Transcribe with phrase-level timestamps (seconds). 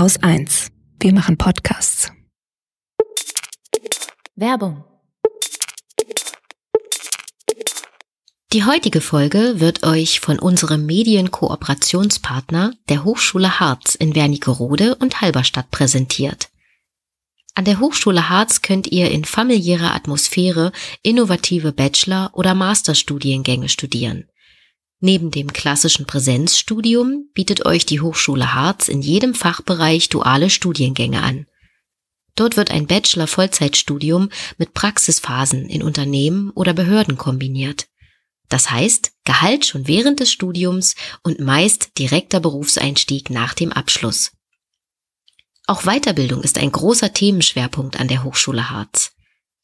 [0.00, 0.70] Haus 1.
[0.98, 2.10] Wir machen Podcasts.
[4.34, 4.82] Werbung.
[8.54, 15.70] Die heutige Folge wird euch von unserem Medienkooperationspartner der Hochschule Harz in Wernigerode und Halberstadt
[15.70, 16.48] präsentiert.
[17.54, 20.72] An der Hochschule Harz könnt ihr in familiärer Atmosphäre
[21.02, 24.29] innovative Bachelor- oder Masterstudiengänge studieren.
[25.00, 31.46] Neben dem klassischen Präsenzstudium bietet euch die Hochschule Harz in jedem Fachbereich duale Studiengänge an.
[32.36, 34.28] Dort wird ein Bachelor-Vollzeitstudium
[34.58, 37.88] mit Praxisphasen in Unternehmen oder Behörden kombiniert.
[38.50, 44.32] Das heißt, Gehalt schon während des Studiums und meist direkter Berufseinstieg nach dem Abschluss.
[45.66, 49.12] Auch Weiterbildung ist ein großer Themenschwerpunkt an der Hochschule Harz.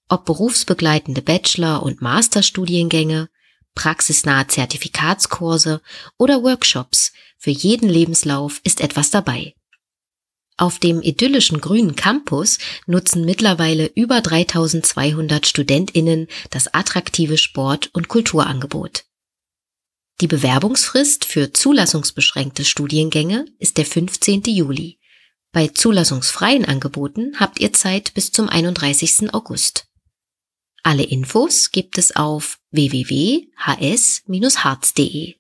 [0.08, 3.28] Ob berufsbegleitende Bachelor- und Masterstudiengänge,
[3.76, 5.80] praxisnahe Zertifikatskurse
[6.18, 7.12] oder Workshops.
[7.38, 9.54] Für jeden Lebenslauf ist etwas dabei.
[10.56, 19.04] Auf dem idyllischen grünen Campus nutzen mittlerweile über 3200 Studentinnen das attraktive Sport- und Kulturangebot.
[20.22, 24.44] Die Bewerbungsfrist für zulassungsbeschränkte Studiengänge ist der 15.
[24.46, 24.98] Juli.
[25.52, 29.34] Bei zulassungsfreien Angeboten habt ihr Zeit bis zum 31.
[29.34, 29.85] August.
[30.86, 35.34] Alle Infos gibt es auf www.hs-harz.de.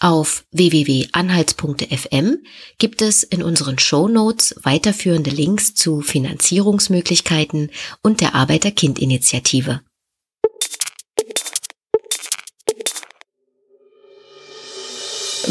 [0.00, 2.38] Auf www.anhaltspunkte.fm
[2.78, 7.70] gibt es in unseren Show Notes weiterführende Links zu Finanzierungsmöglichkeiten
[8.02, 9.82] und der Arbeiter-Kind-Initiative.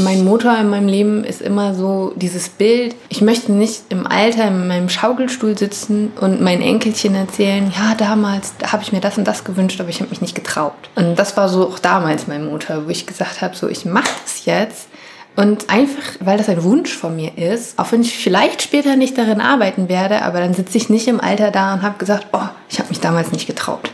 [0.03, 2.95] Mein Motor in meinem Leben ist immer so dieses Bild.
[3.09, 8.53] Ich möchte nicht im Alter in meinem Schaukelstuhl sitzen und meinen Enkelchen erzählen, ja, damals
[8.57, 10.73] da habe ich mir das und das gewünscht, aber ich habe mich nicht getraut.
[10.95, 14.09] Und das war so auch damals mein Motor, wo ich gesagt habe, so ich mache
[14.25, 14.87] es jetzt.
[15.35, 19.17] Und einfach, weil das ein Wunsch von mir ist, auch wenn ich vielleicht später nicht
[19.17, 22.49] darin arbeiten werde, aber dann sitze ich nicht im Alter da und habe gesagt, oh,
[22.69, 23.91] ich habe mich damals nicht getraut.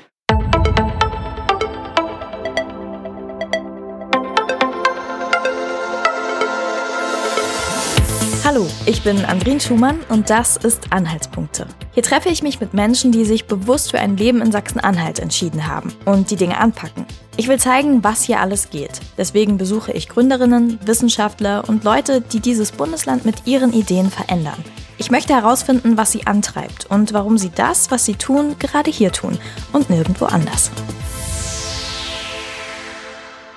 [8.47, 11.67] Hallo, ich bin Andrin Schumann und das ist Anhaltspunkte.
[11.91, 15.67] Hier treffe ich mich mit Menschen, die sich bewusst für ein Leben in Sachsen-Anhalt entschieden
[15.67, 17.05] haben und die Dinge anpacken.
[17.35, 19.01] Ich will zeigen, was hier alles geht.
[19.17, 24.63] Deswegen besuche ich Gründerinnen, Wissenschaftler und Leute, die dieses Bundesland mit ihren Ideen verändern.
[24.97, 29.11] Ich möchte herausfinden, was sie antreibt und warum sie das, was sie tun, gerade hier
[29.11, 29.37] tun
[29.73, 30.71] und nirgendwo anders.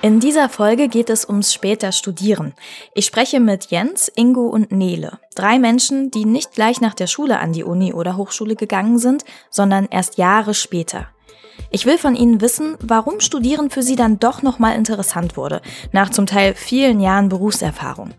[0.03, 2.53] In dieser Folge geht es ums später Studieren.
[2.95, 5.19] Ich spreche mit Jens, Ingo und Nele.
[5.35, 9.25] Drei Menschen, die nicht gleich nach der Schule an die Uni oder Hochschule gegangen sind,
[9.51, 11.05] sondern erst Jahre später.
[11.69, 16.09] Ich will von ihnen wissen, warum Studieren für sie dann doch nochmal interessant wurde, nach
[16.09, 18.15] zum Teil vielen Jahren Berufserfahrung.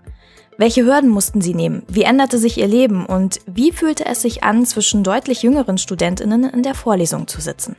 [0.58, 1.82] Welche Hürden mussten sie nehmen?
[1.88, 3.06] Wie änderte sich ihr Leben?
[3.06, 7.74] Und wie fühlte es sich an, zwischen deutlich jüngeren Studentinnen in der Vorlesung zu sitzen?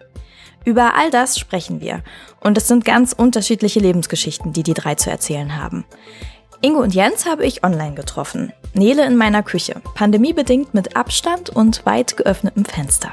[0.66, 2.04] Über all das sprechen wir.
[2.40, 5.86] Und es sind ganz unterschiedliche Lebensgeschichten, die die drei zu erzählen haben.
[6.62, 8.54] Ingo und Jens habe ich online getroffen.
[8.74, 9.82] Nele in meiner Küche.
[9.96, 13.12] Pandemiebedingt mit Abstand und weit geöffnetem Fenster.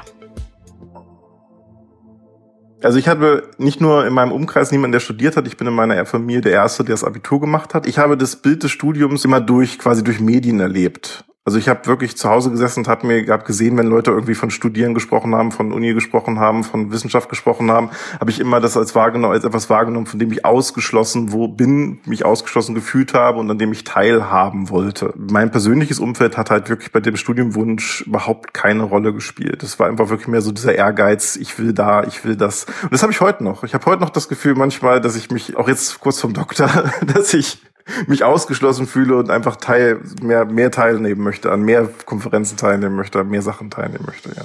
[2.83, 5.47] Also ich habe nicht nur in meinem Umkreis niemanden, der studiert hat.
[5.47, 7.85] Ich bin in meiner Familie der Erste, der das Abitur gemacht hat.
[7.85, 11.25] Ich habe das Bild des Studiums immer durch, quasi durch Medien erlebt.
[11.43, 14.35] Also ich habe wirklich zu Hause gesessen und habe mir hab gesehen, wenn Leute irgendwie
[14.35, 18.61] von Studieren gesprochen haben, von Uni gesprochen haben, von Wissenschaft gesprochen haben, habe ich immer
[18.61, 23.15] das als wahrgenommen, als etwas wahrgenommen, von dem ich ausgeschlossen wo bin, mich ausgeschlossen gefühlt
[23.15, 25.15] habe und an dem ich teilhaben wollte.
[25.17, 29.63] Mein persönliches Umfeld hat halt wirklich bei dem Studiumwunsch überhaupt keine Rolle gespielt.
[29.63, 32.65] Es war einfach wirklich mehr so dieser Ehrgeiz, ich will da, ich will das.
[32.83, 33.63] Und das habe ich heute noch.
[33.63, 36.69] Ich habe heute noch das Gefühl manchmal, dass ich mich auch jetzt kurz vom Doktor,
[37.15, 37.57] dass ich
[38.07, 43.19] mich ausgeschlossen fühle und einfach teil, mehr, mehr teilnehmen möchte, an mehr Konferenzen teilnehmen möchte,
[43.19, 44.43] an mehr Sachen teilnehmen möchte, ja.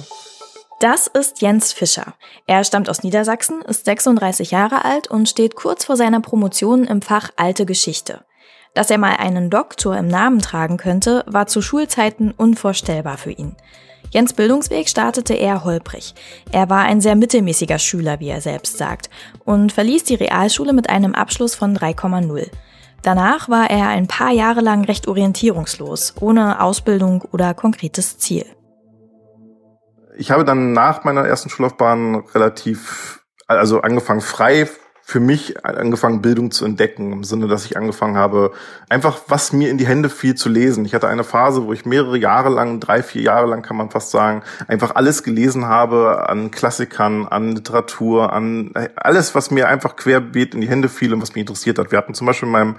[0.79, 2.13] Das ist Jens Fischer.
[2.45, 7.01] Er stammt aus Niedersachsen, ist 36 Jahre alt und steht kurz vor seiner Promotion im
[7.01, 8.23] Fach Alte Geschichte.
[8.75, 13.55] Dass er mal einen Doktor im Namen tragen könnte, war zu Schulzeiten unvorstellbar für ihn.
[14.11, 16.13] Jens Bildungsweg startete eher holprig.
[16.51, 19.09] Er war ein sehr mittelmäßiger Schüler, wie er selbst sagt,
[19.45, 22.51] und verließ die Realschule mit einem Abschluss von 3,0.
[23.07, 28.45] Danach war er ein paar Jahre lang recht orientierungslos, ohne Ausbildung oder konkretes Ziel.
[30.17, 34.67] Ich habe dann nach meiner ersten Schullaufbahn relativ, also angefangen frei
[35.09, 38.51] für mich angefangen, Bildung zu entdecken, im Sinne, dass ich angefangen habe,
[38.89, 40.83] einfach was mir in die Hände fiel zu lesen.
[40.83, 43.89] Ich hatte eine Phase, wo ich mehrere Jahre lang, drei, vier Jahre lang kann man
[43.89, 49.95] fast sagen, einfach alles gelesen habe an Klassikern, an Literatur, an alles, was mir einfach
[49.95, 51.89] querbeet in die Hände fiel und was mich interessiert hat.
[51.89, 52.75] Wir hatten zum Beispiel in meinem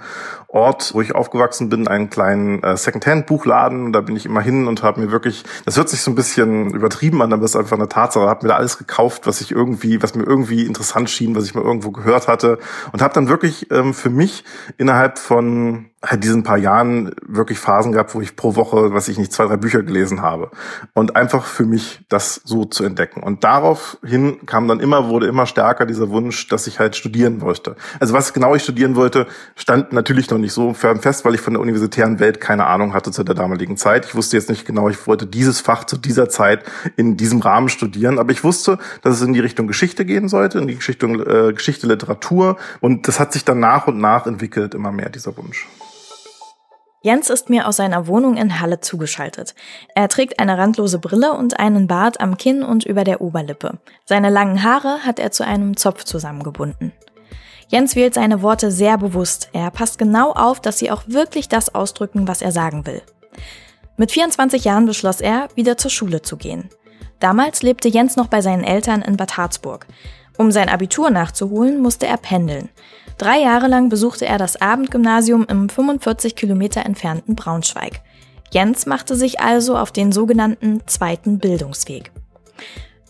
[0.51, 3.93] Ort, wo ich aufgewachsen bin, einen kleinen äh, Secondhand-Buchladen.
[3.93, 6.71] Da bin ich immer hin und habe mir wirklich, das hört sich so ein bisschen
[6.71, 9.51] übertrieben an, aber das ist einfach eine Tatsache, habe mir da alles gekauft, was ich
[9.51, 12.57] irgendwie, was mir irgendwie interessant schien, was ich mal irgendwo gehört hatte
[12.91, 14.43] und habe dann wirklich ähm, für mich
[14.79, 19.17] innerhalb von halt diesen paar Jahren wirklich Phasen gehabt, wo ich pro Woche, was ich
[19.17, 20.49] nicht, zwei, drei Bücher gelesen habe.
[20.93, 23.21] Und einfach für mich das so zu entdecken.
[23.21, 27.75] Und daraufhin kam dann immer, wurde immer stärker dieser Wunsch, dass ich halt studieren wollte.
[27.99, 31.53] Also was genau ich studieren wollte, stand natürlich noch nicht so fest, weil ich von
[31.53, 34.05] der universitären Welt keine Ahnung hatte zu der damaligen Zeit.
[34.05, 36.63] Ich wusste jetzt nicht genau, ich wollte dieses Fach zu dieser Zeit
[36.95, 38.19] in diesem Rahmen studieren.
[38.19, 41.51] Aber ich wusste, dass es in die Richtung Geschichte gehen sollte, in die Richtung äh,
[41.51, 42.55] Geschichte, Literatur.
[42.79, 45.67] Und das hat sich dann nach und nach entwickelt, immer mehr dieser Wunsch.
[47.01, 49.55] Jens ist mir aus seiner Wohnung in Halle zugeschaltet.
[49.95, 53.79] Er trägt eine randlose Brille und einen Bart am Kinn und über der Oberlippe.
[54.03, 56.91] Seine langen Haare hat er zu einem Zopf zusammengebunden.
[57.69, 59.49] Jens wählt seine Worte sehr bewusst.
[59.53, 63.01] Er passt genau auf, dass sie auch wirklich das ausdrücken, was er sagen will.
[63.95, 66.69] Mit 24 Jahren beschloss er, wieder zur Schule zu gehen.
[67.21, 69.87] Damals lebte Jens noch bei seinen Eltern in Bad Harzburg.
[70.37, 72.69] Um sein Abitur nachzuholen, musste er pendeln.
[73.19, 77.99] Drei Jahre lang besuchte er das Abendgymnasium im 45 Kilometer entfernten Braunschweig.
[78.51, 82.13] Jens machte sich also auf den sogenannten zweiten Bildungsweg.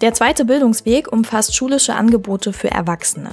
[0.02, 3.30] Der zweite Bildungsweg umfasst schulische Angebote für Erwachsene.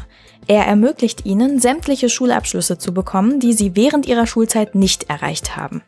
[0.49, 5.81] Er ermöglicht ihnen, sämtliche Schulabschlüsse zu bekommen, die sie während ihrer Schulzeit nicht erreicht haben.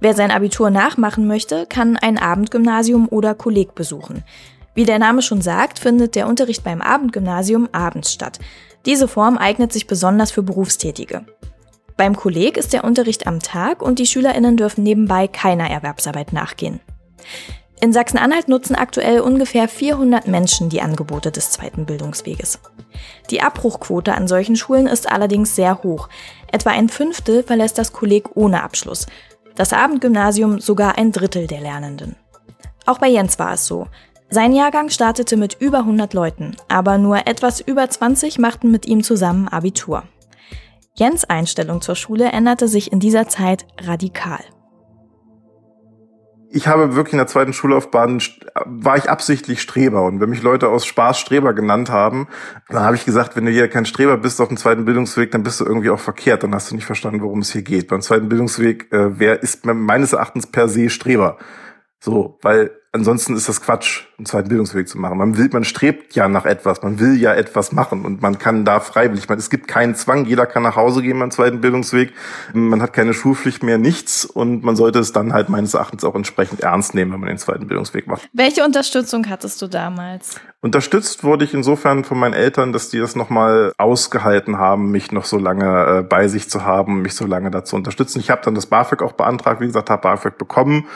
[0.00, 4.22] Wer sein Abitur nachmachen möchte, kann ein Abendgymnasium oder Kolleg besuchen.
[4.74, 8.38] Wie der Name schon sagt, findet der Unterricht beim Abendgymnasium abends statt.
[8.86, 11.24] Diese Form eignet sich besonders für Berufstätige.
[11.96, 16.80] Beim Kolleg ist der Unterricht am Tag und die SchülerInnen dürfen nebenbei keiner Erwerbsarbeit nachgehen.
[17.80, 22.58] In Sachsen-Anhalt nutzen aktuell ungefähr 400 Menschen die Angebote des zweiten Bildungsweges.
[23.30, 26.08] Die Abbruchquote an solchen Schulen ist allerdings sehr hoch.
[26.50, 29.06] Etwa ein Fünftel verlässt das Kolleg ohne Abschluss.
[29.54, 32.16] Das Abendgymnasium sogar ein Drittel der Lernenden.
[32.86, 33.86] Auch bei Jens war es so.
[34.30, 39.02] Sein Jahrgang startete mit über 100 Leuten, aber nur etwas über 20 machten mit ihm
[39.02, 40.02] zusammen Abitur.
[40.94, 44.40] Jens Einstellung zur Schule änderte sich in dieser Zeit radikal.
[46.50, 48.22] Ich habe wirklich in der zweiten Schullaufbahn
[48.64, 52.28] war ich absichtlich Streber und wenn mich Leute aus Spaß Streber genannt haben,
[52.68, 55.42] dann habe ich gesagt, wenn du hier kein Streber bist auf dem zweiten Bildungsweg, dann
[55.42, 57.88] bist du irgendwie auch verkehrt, dann hast du nicht verstanden, worum es hier geht.
[57.88, 61.38] Beim zweiten Bildungsweg, äh, wer ist meines Erachtens per se Streber?
[61.98, 65.18] So, weil ansonsten ist das Quatsch, einen zweiten Bildungsweg zu machen.
[65.18, 68.64] Man will, man strebt ja nach etwas, man will ja etwas machen und man kann
[68.64, 69.28] da freiwillig.
[69.28, 72.12] Man, es gibt keinen Zwang, jeder kann nach Hause gehen beim zweiten Bildungsweg.
[72.52, 76.14] Man hat keine Schulpflicht mehr, nichts und man sollte es dann halt meines Erachtens auch
[76.14, 78.28] entsprechend ernst nehmen, wenn man den zweiten Bildungsweg macht.
[78.32, 80.36] Welche Unterstützung hattest du damals?
[80.60, 85.24] Unterstützt wurde ich insofern von meinen Eltern, dass die das nochmal ausgehalten haben, mich noch
[85.24, 88.20] so lange äh, bei sich zu haben, mich so lange dazu unterstützen.
[88.20, 90.86] Ich habe dann das BAföG auch beantragt, wie gesagt, habe BAföG bekommen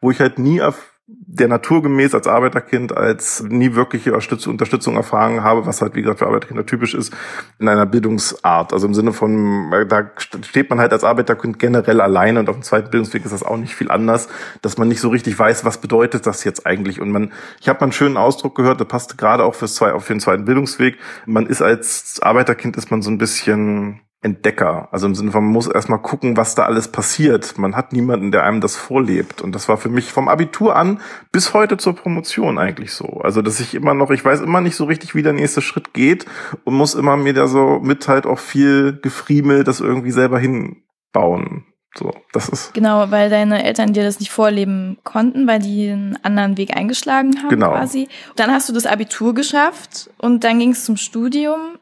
[0.00, 0.99] wo ich halt nie auf
[1.32, 6.26] der naturgemäß als Arbeiterkind als nie wirkliche Unterstützung erfahren habe, was halt wie gesagt für
[6.26, 7.14] Arbeiterkinder typisch ist,
[7.60, 8.72] in einer Bildungsart.
[8.72, 12.62] Also im Sinne von, da steht man halt als Arbeiterkind generell alleine und auf dem
[12.62, 14.28] zweiten Bildungsweg ist das auch nicht viel anders,
[14.60, 17.00] dass man nicht so richtig weiß, was bedeutet das jetzt eigentlich.
[17.00, 19.96] Und man, ich habe mal einen schönen Ausdruck gehört, der passt gerade auch fürs zwei,
[20.00, 20.98] für den zweiten Bildungsweg.
[21.26, 24.88] Man ist als Arbeiterkind ist man so ein bisschen Entdecker.
[24.92, 27.56] Also im Sinne von, man muss erstmal gucken, was da alles passiert.
[27.56, 29.40] Man hat niemanden, der einem das vorlebt.
[29.40, 31.00] Und das war für mich vom Abitur an
[31.32, 33.20] bis heute zur Promotion eigentlich so.
[33.22, 35.94] Also, dass ich immer noch, ich weiß immer nicht so richtig, wie der nächste Schritt
[35.94, 36.26] geht
[36.64, 41.64] und muss immer mir da so mit halt auch viel Gefriemel das irgendwie selber hinbauen.
[41.96, 42.72] So, das ist.
[42.74, 47.38] Genau, weil deine Eltern dir das nicht vorleben konnten, weil die einen anderen Weg eingeschlagen
[47.42, 47.70] haben genau.
[47.70, 48.08] quasi.
[48.36, 51.79] Dann hast du das Abitur geschafft und dann ging es zum Studium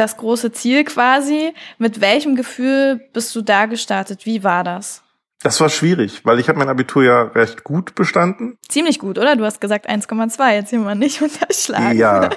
[0.00, 1.52] das große Ziel quasi.
[1.78, 4.26] Mit welchem Gefühl bist du da gestartet?
[4.26, 5.02] Wie war das?
[5.42, 8.58] Das war schwierig, weil ich habe mein Abitur ja recht gut bestanden.
[8.68, 9.36] Ziemlich gut, oder?
[9.36, 11.96] Du hast gesagt 1,2, jetzt hier mal nicht unterschlagen.
[11.96, 12.28] Ja.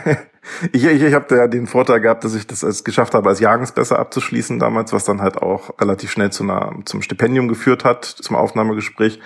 [0.72, 3.40] ich ich, ich habe ja den Vorteil gehabt, dass ich das als geschafft habe, als
[3.40, 8.04] Jahrgangsbesser abzuschließen damals, was dann halt auch relativ schnell zu einer, zum Stipendium geführt hat,
[8.04, 9.18] zum Aufnahmegespräch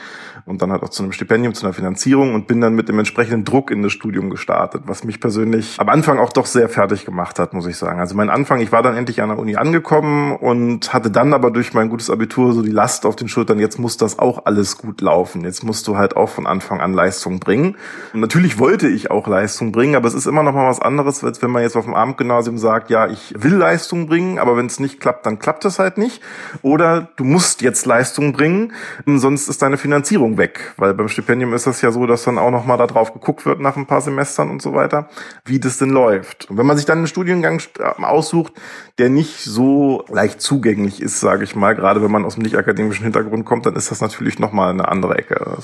[0.46, 2.98] und dann halt auch zu einem Stipendium, zu einer Finanzierung und bin dann mit dem
[2.98, 7.04] entsprechenden Druck in das Studium gestartet, was mich persönlich am Anfang auch doch sehr fertig
[7.04, 8.00] gemacht hat, muss ich sagen.
[8.00, 11.50] Also mein Anfang, ich war dann endlich an der Uni angekommen und hatte dann aber
[11.50, 14.78] durch mein gutes Abitur so die Last auf den Schultern, jetzt muss das auch alles
[14.78, 15.44] gut laufen.
[15.44, 17.76] Jetzt musst du halt auch von Anfang an Leistung bringen.
[18.12, 21.22] Und natürlich wollte ich auch Leistung bringen, aber es ist immer noch mal was anderes,
[21.24, 24.66] als wenn man jetzt auf dem Abendgymnasium sagt, ja, ich will Leistung bringen, aber wenn
[24.66, 26.22] es nicht klappt, dann klappt es halt nicht.
[26.62, 28.72] Oder du musst jetzt Leistung bringen,
[29.06, 30.74] sonst ist deine Finanzierung weg.
[30.76, 33.60] Weil beim Stipendium ist das ja so, dass dann auch nochmal da drauf geguckt wird
[33.60, 35.08] nach ein paar Semestern und so weiter,
[35.44, 36.50] wie das denn läuft.
[36.50, 37.60] Und wenn man sich dann einen Studiengang
[38.02, 38.52] aussucht,
[38.98, 42.56] der nicht so leicht zugänglich ist, sage ich mal, gerade wenn man aus dem nicht
[42.56, 45.58] akademischen Hintergrund kommt, dann ist das natürlich nochmal eine andere Ecke.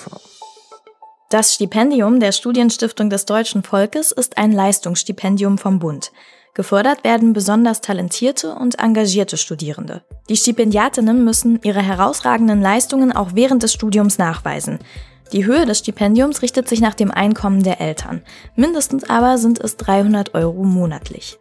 [1.28, 6.12] Das Stipendium der Studienstiftung des deutschen Volkes ist ein Leistungsstipendium vom Bund.
[6.56, 10.00] Gefördert werden besonders talentierte und engagierte Studierende.
[10.30, 14.78] Die Stipendiatinnen müssen ihre herausragenden Leistungen auch während des Studiums nachweisen.
[15.34, 18.22] Die Höhe des Stipendiums richtet sich nach dem Einkommen der Eltern.
[18.54, 21.38] Mindestens aber sind es 300 Euro monatlich.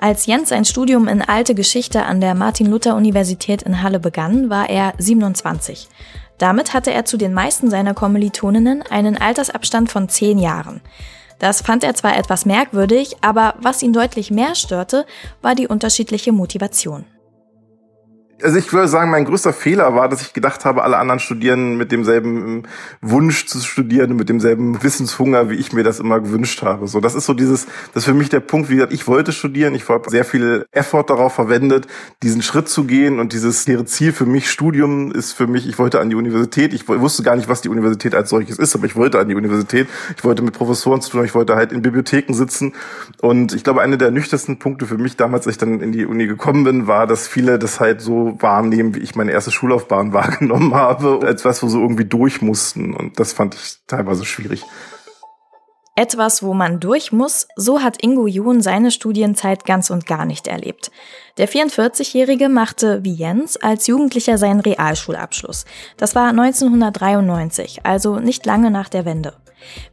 [0.00, 4.94] Als Jens sein Studium in Alte Geschichte an der Martin-Luther-Universität in Halle begann, war er
[4.98, 5.86] 27.
[6.38, 10.80] Damit hatte er zu den meisten seiner Kommilitoninnen einen Altersabstand von zehn Jahren.
[11.42, 15.04] Das fand er zwar etwas merkwürdig, aber was ihn deutlich mehr störte,
[15.40, 17.04] war die unterschiedliche Motivation
[18.42, 21.76] also ich würde sagen, mein größter Fehler war, dass ich gedacht habe, alle anderen studieren
[21.76, 22.64] mit demselben
[23.00, 26.88] Wunsch zu studieren, mit demselben Wissenshunger, wie ich mir das immer gewünscht habe.
[26.88, 29.32] So, das ist so dieses, das ist für mich der Punkt, wie gesagt, ich wollte
[29.32, 31.86] studieren, ich habe sehr viel Effort darauf verwendet,
[32.22, 36.00] diesen Schritt zu gehen und dieses Ziel für mich, Studium ist für mich, ich wollte
[36.00, 38.96] an die Universität, ich wusste gar nicht, was die Universität als solches ist, aber ich
[38.96, 42.34] wollte an die Universität, ich wollte mit Professoren zu tun, ich wollte halt in Bibliotheken
[42.34, 42.72] sitzen.
[43.20, 46.06] Und ich glaube, einer der nüchternsten Punkte für mich damals, als ich dann in die
[46.06, 50.12] Uni gekommen bin, war, dass viele das halt so wahrnehmen, wie ich meine erste Schullaufbahn
[50.12, 52.94] wahrgenommen habe, als was wir so irgendwie durch mussten.
[52.94, 54.64] Und das fand ich teilweise schwierig.
[55.94, 60.46] Etwas, wo man durch muss, so hat Ingo Juhn seine Studienzeit ganz und gar nicht
[60.46, 60.90] erlebt.
[61.36, 65.66] Der 44-Jährige machte, wie Jens, als Jugendlicher seinen Realschulabschluss.
[65.98, 69.34] Das war 1993, also nicht lange nach der Wende.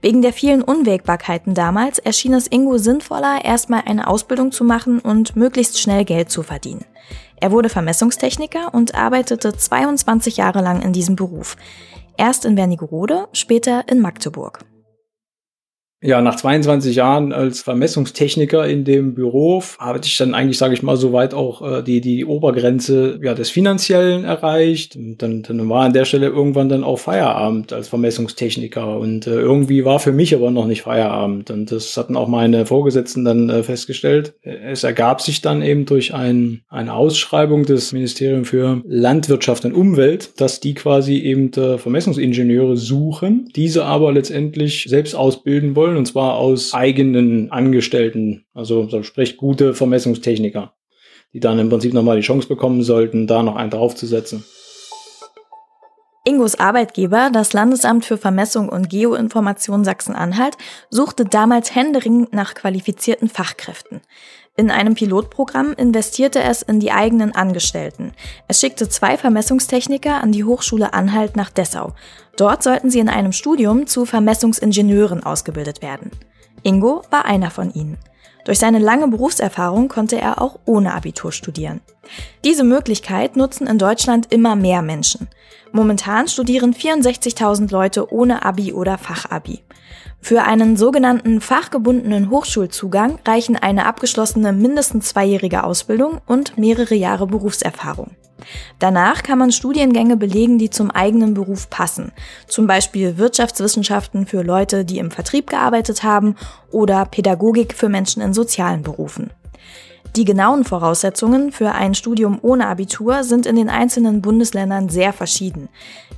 [0.02, 5.36] Wegen der vielen Unwägbarkeiten damals erschien es Ingo sinnvoller, erstmal eine Ausbildung zu machen und
[5.36, 6.86] möglichst schnell Geld zu verdienen.
[7.42, 11.56] Er wurde Vermessungstechniker und arbeitete 22 Jahre lang in diesem Beruf.
[12.18, 14.60] Erst in Wernigerode, später in Magdeburg.
[16.02, 20.82] Ja, nach 22 Jahren als Vermessungstechniker in dem Büro hatte ich dann eigentlich, sage ich
[20.82, 24.96] mal, soweit auch äh, die, die Obergrenze ja, des Finanziellen erreicht.
[24.96, 28.98] Und dann, dann war an der Stelle irgendwann dann auch Feierabend als Vermessungstechniker.
[28.98, 31.52] Und äh, irgendwie war für mich aber noch nicht Feierabend.
[31.52, 34.36] Und das hatten auch meine Vorgesetzten dann äh, festgestellt.
[34.42, 40.40] Es ergab sich dann eben durch ein, eine Ausschreibung des Ministeriums für Landwirtschaft und Umwelt,
[40.40, 46.06] dass die quasi eben äh, Vermessungsingenieure suchen, diese aber letztendlich selbst ausbilden wollen wollen, und
[46.06, 50.74] zwar aus eigenen Angestellten, also sprich gute Vermessungstechniker,
[51.34, 54.46] die dann im Prinzip nochmal die Chance bekommen sollten, da noch einen draufzusetzen.
[56.26, 60.58] Ingos Arbeitgeber, das Landesamt für Vermessung und Geoinformation Sachsen-Anhalt,
[60.92, 64.02] suchte damals händeringend nach qualifizierten Fachkräften.
[64.60, 68.12] In einem Pilotprogramm investierte es in die eigenen Angestellten.
[68.50, 71.94] Es schickte zwei Vermessungstechniker an die Hochschule Anhalt nach Dessau.
[72.36, 76.12] Dort sollten sie in einem Studium zu Vermessungsingenieuren ausgebildet werden.
[76.62, 78.00] Ingo war einer von ihnen.
[78.44, 81.80] Durch seine lange Berufserfahrung konnte er auch ohne Abitur studieren.
[82.44, 85.30] Diese Möglichkeit nutzen in Deutschland immer mehr Menschen.
[85.72, 89.62] Momentan studieren 64.000 Leute ohne Abi oder Fachabi.
[90.22, 98.12] Für einen sogenannten fachgebundenen Hochschulzugang reichen eine abgeschlossene mindestens zweijährige Ausbildung und mehrere Jahre Berufserfahrung.
[98.80, 102.12] Danach kann man Studiengänge belegen, die zum eigenen Beruf passen.
[102.48, 106.36] Zum Beispiel Wirtschaftswissenschaften für Leute, die im Vertrieb gearbeitet haben
[106.72, 109.32] oder Pädagogik für Menschen in sozialen Berufen.
[110.16, 115.70] Die genauen Voraussetzungen für ein Studium ohne Abitur sind in den einzelnen Bundesländern sehr verschieden.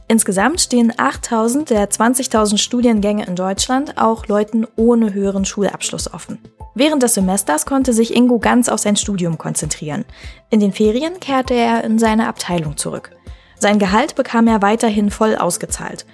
[0.07, 6.39] Insgesamt stehen 8000 der 20.000 Studiengänge in Deutschland auch Leuten ohne höheren Schulabschluss offen.
[6.73, 10.05] Während des Semesters konnte sich Ingo ganz auf sein Studium konzentrieren.
[10.49, 13.11] In den Ferien kehrte er in seine Abteilung zurück.
[13.59, 16.05] Sein Gehalt bekam er weiterhin voll ausgezahlt.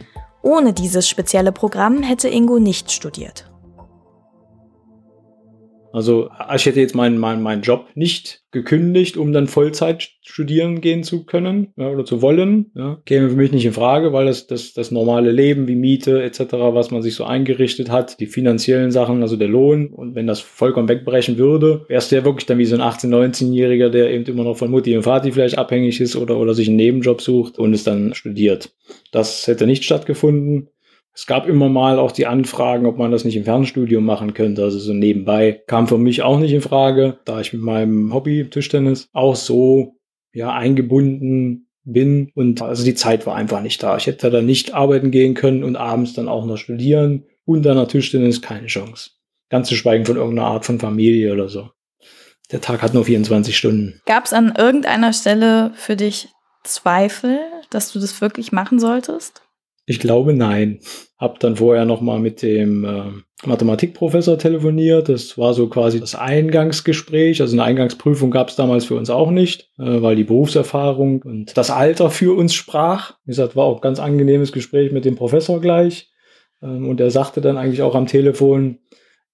[0.41, 3.49] Ohne dieses spezielle Programm hätte Ingo nicht studiert.
[5.97, 11.03] Also ich hätte jetzt meinen, meinen, meinen Job nicht gekündigt, um dann Vollzeit studieren gehen
[11.03, 12.69] zu können ja, oder zu wollen.
[12.75, 13.01] Ja.
[13.05, 16.53] Käme für mich nicht in Frage, weil das, das, das normale Leben wie Miete etc.,
[16.53, 20.39] was man sich so eingerichtet hat, die finanziellen Sachen, also der Lohn und wenn das
[20.39, 24.25] vollkommen wegbrechen würde, wärst du ja wirklich dann wie so ein 18-, 19-Jähriger, der eben
[24.25, 27.57] immer noch von Mutti und Vati vielleicht abhängig ist oder, oder sich einen Nebenjob sucht
[27.57, 28.69] und es dann studiert.
[29.11, 30.69] Das hätte nicht stattgefunden.
[31.17, 34.61] Es gab immer mal auch die Anfragen, ob man das nicht im Fernstudium machen könnte.
[34.61, 38.47] Also so nebenbei kam für mich auch nicht in Frage, da ich mit meinem Hobby
[38.47, 39.95] Tischtennis auch so
[40.31, 43.97] ja eingebunden bin und also die Zeit war einfach nicht da.
[43.97, 47.77] Ich hätte da nicht arbeiten gehen können und abends dann auch noch studieren und dann
[47.77, 49.09] nach Tischtennis keine Chance.
[49.49, 51.71] Ganz zu schweigen von irgendeiner Art von Familie oder so.
[52.51, 54.01] Der Tag hat nur 24 Stunden.
[54.05, 56.27] Gab es an irgendeiner Stelle für dich
[56.63, 57.39] Zweifel,
[57.71, 59.41] dass du das wirklich machen solltest?
[59.89, 60.79] Ich glaube nein.
[61.17, 65.07] Hab dann vorher noch mal mit dem äh, Mathematikprofessor telefoniert.
[65.07, 67.41] Das war so quasi das Eingangsgespräch.
[67.41, 71.57] Also eine Eingangsprüfung gab es damals für uns auch nicht, äh, weil die Berufserfahrung und
[71.57, 73.13] das Alter für uns sprach.
[73.23, 76.11] Wie gesagt, war auch ein ganz angenehmes Gespräch mit dem Professor gleich.
[76.61, 78.79] Ähm, und er sagte dann eigentlich auch am Telefon,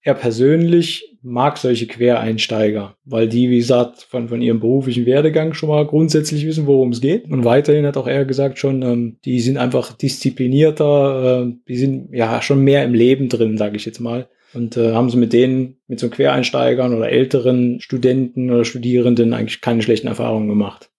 [0.03, 5.69] er persönlich mag solche Quereinsteiger, weil die, wie gesagt, von, von ihrem beruflichen Werdegang schon
[5.69, 7.24] mal grundsätzlich wissen, worum es geht.
[7.31, 12.13] Und weiterhin hat auch er gesagt schon, ähm, die sind einfach disziplinierter, äh, die sind
[12.13, 14.27] ja schon mehr im Leben drin, sage ich jetzt mal.
[14.53, 19.62] Und äh, haben sie mit denen, mit so Quereinsteigern oder älteren Studenten oder Studierenden eigentlich
[19.62, 20.91] keine schlechten Erfahrungen gemacht.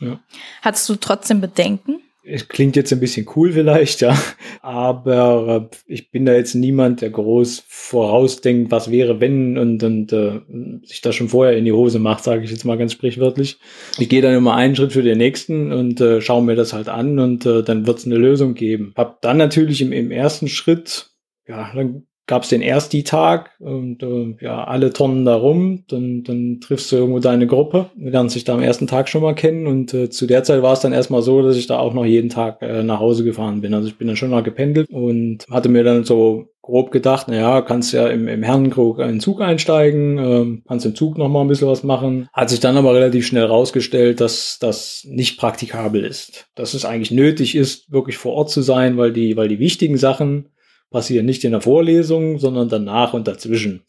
[0.00, 0.20] Ja.
[0.62, 2.00] Hattest du trotzdem Bedenken?
[2.24, 4.16] Es klingt jetzt ein bisschen cool vielleicht, ja,
[4.62, 10.40] aber ich bin da jetzt niemand, der groß vorausdenkt, was wäre, wenn und, und äh,
[10.84, 13.58] sich da schon vorher in die Hose macht, sage ich jetzt mal ganz sprichwörtlich.
[13.98, 16.88] Ich gehe dann immer einen Schritt für den nächsten und äh, schaue mir das halt
[16.88, 18.92] an und äh, dann wird es eine Lösung geben.
[18.96, 21.10] Hab dann natürlich im, im ersten Schritt,
[21.46, 25.84] ja, dann gab es den Ersti-Tag und äh, ja, alle tonnen da rum.
[25.88, 27.90] Dann, dann triffst du irgendwo deine Gruppe.
[27.96, 30.62] Wir lernen sich da am ersten Tag schon mal kennen und äh, zu der Zeit
[30.62, 33.24] war es dann erstmal so, dass ich da auch noch jeden Tag äh, nach Hause
[33.24, 33.74] gefahren bin.
[33.74, 37.34] Also ich bin dann schon mal gependelt und hatte mir dann so grob gedacht, na
[37.34, 41.40] ja, kannst ja im, im Herrenkrug einen Zug einsteigen, ähm, kannst im Zug noch mal
[41.40, 42.28] ein bisschen was machen.
[42.32, 46.46] Hat sich dann aber relativ schnell rausgestellt, dass das nicht praktikabel ist.
[46.54, 49.96] Dass es eigentlich nötig ist, wirklich vor Ort zu sein, weil die, weil die wichtigen
[49.96, 50.50] Sachen
[50.92, 53.82] passieren nicht in der Vorlesung, sondern danach und dazwischen.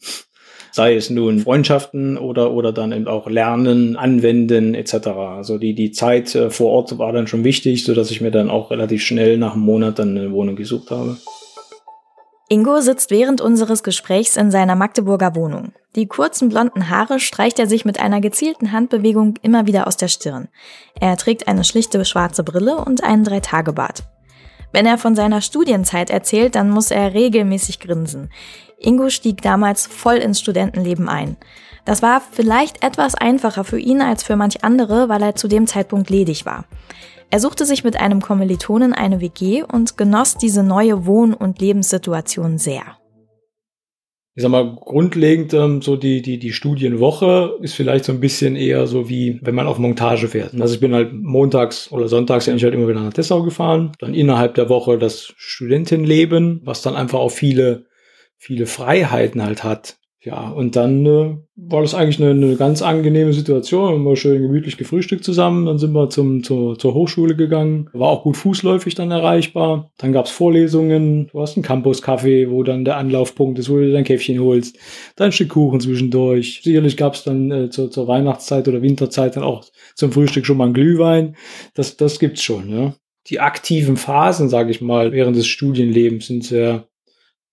[0.72, 5.06] Sei es nun Freundschaften oder, oder dann eben auch Lernen, Anwenden etc.
[5.06, 8.32] Also die, die Zeit äh, vor Ort war dann schon wichtig, so dass ich mir
[8.32, 11.16] dann auch relativ schnell nach einem Monat dann eine Wohnung gesucht habe.
[12.48, 15.72] Ingo sitzt während unseres Gesprächs in seiner Magdeburger Wohnung.
[15.96, 20.08] Die kurzen blonden Haare streicht er sich mit einer gezielten Handbewegung immer wieder aus der
[20.08, 20.48] Stirn.
[21.00, 24.02] Er trägt eine schlichte schwarze Brille und einen Dreitagebart.
[24.74, 28.28] Wenn er von seiner Studienzeit erzählt, dann muss er regelmäßig grinsen.
[28.76, 31.36] Ingo stieg damals voll ins Studentenleben ein.
[31.84, 35.68] Das war vielleicht etwas einfacher für ihn als für manch andere, weil er zu dem
[35.68, 36.64] Zeitpunkt ledig war.
[37.30, 42.58] Er suchte sich mit einem Kommilitonen eine WG und genoss diese neue Wohn- und Lebenssituation
[42.58, 42.82] sehr
[44.36, 48.56] ich sag mal, grundlegend ähm, so die, die, die Studienwoche ist vielleicht so ein bisschen
[48.56, 50.60] eher so wie, wenn man auf Montage fährt.
[50.60, 53.92] Also ich bin halt montags oder sonntags eigentlich halt immer wieder nach Dessau gefahren.
[54.00, 57.86] Dann innerhalb der Woche das Studentenleben, was dann einfach auch viele,
[58.36, 59.98] viele Freiheiten halt hat.
[60.24, 63.90] Ja, und dann äh, war das eigentlich eine, eine ganz angenehme Situation.
[63.90, 65.66] Wir haben wir schön gemütlich gefrühstückt zusammen.
[65.66, 67.90] Dann sind wir zum, zur, zur Hochschule gegangen.
[67.92, 69.90] War auch gut fußläufig dann erreichbar.
[69.98, 71.28] Dann gab's Vorlesungen.
[71.30, 74.78] Du hast einen Campus-Café, wo dann der Anlaufpunkt ist, wo du dein Käffchen holst.
[75.16, 76.62] Dann ein Stück Kuchen zwischendurch.
[76.64, 80.64] Sicherlich gab's dann äh, zur, zur Weihnachtszeit oder Winterzeit dann auch zum Frühstück schon mal
[80.64, 81.36] einen Glühwein.
[81.74, 82.94] Das, das gibt's schon, ja.
[83.26, 86.88] Die aktiven Phasen, sage ich mal, während des Studienlebens sind sehr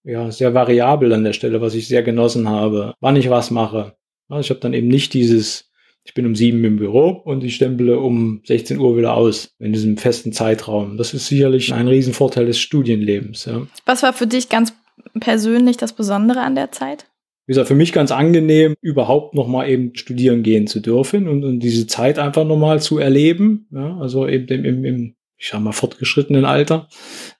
[0.03, 3.95] ja, sehr variabel an der Stelle, was ich sehr genossen habe, wann ich was mache.
[4.39, 5.71] ich habe dann eben nicht dieses,
[6.03, 9.73] ich bin um sieben im Büro und ich stempele um 16 Uhr wieder aus in
[9.73, 10.97] diesem festen Zeitraum.
[10.97, 13.45] Das ist sicherlich ein Riesenvorteil des Studienlebens.
[13.45, 13.67] Ja.
[13.85, 14.73] Was war für dich ganz
[15.19, 17.05] persönlich das Besondere an der Zeit?
[17.45, 21.59] Wie gesagt, für mich ganz angenehm, überhaupt nochmal eben studieren gehen zu dürfen und, und
[21.59, 23.67] diese Zeit einfach nochmal zu erleben.
[23.71, 26.87] Ja, also eben im, im, im, ich sag mal, fortgeschrittenen Alter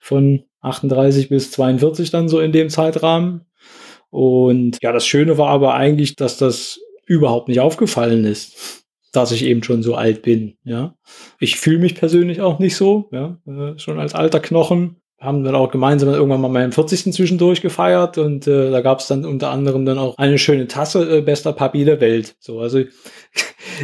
[0.00, 3.46] von 38 bis 42 dann so in dem Zeitrahmen.
[4.10, 9.44] Und ja, das Schöne war aber eigentlich, dass das überhaupt nicht aufgefallen ist, dass ich
[9.44, 10.56] eben schon so alt bin.
[10.64, 10.96] Ja,
[11.38, 13.08] ich fühle mich persönlich auch nicht so.
[13.12, 17.12] Ja, äh, schon als alter Knochen haben dann auch gemeinsam irgendwann mal meinen 40.
[17.12, 21.18] zwischendurch gefeiert und äh, da gab es dann unter anderem dann auch eine schöne Tasse
[21.18, 22.34] äh, bester Papi der Welt.
[22.40, 22.80] So, also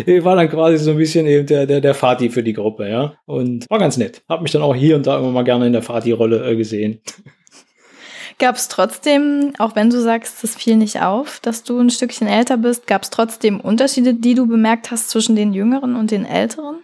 [0.06, 2.88] ich war dann quasi so ein bisschen eben der, der, der Fati für die Gruppe,
[2.88, 3.14] ja.
[3.26, 4.22] Und war ganz nett.
[4.28, 7.00] Hab mich dann auch hier und da immer mal gerne in der Fati-Rolle äh, gesehen.
[8.38, 12.28] Gab es trotzdem, auch wenn du sagst, es fiel nicht auf, dass du ein Stückchen
[12.28, 16.24] älter bist, gab es trotzdem Unterschiede, die du bemerkt hast zwischen den Jüngeren und den
[16.24, 16.76] Älteren?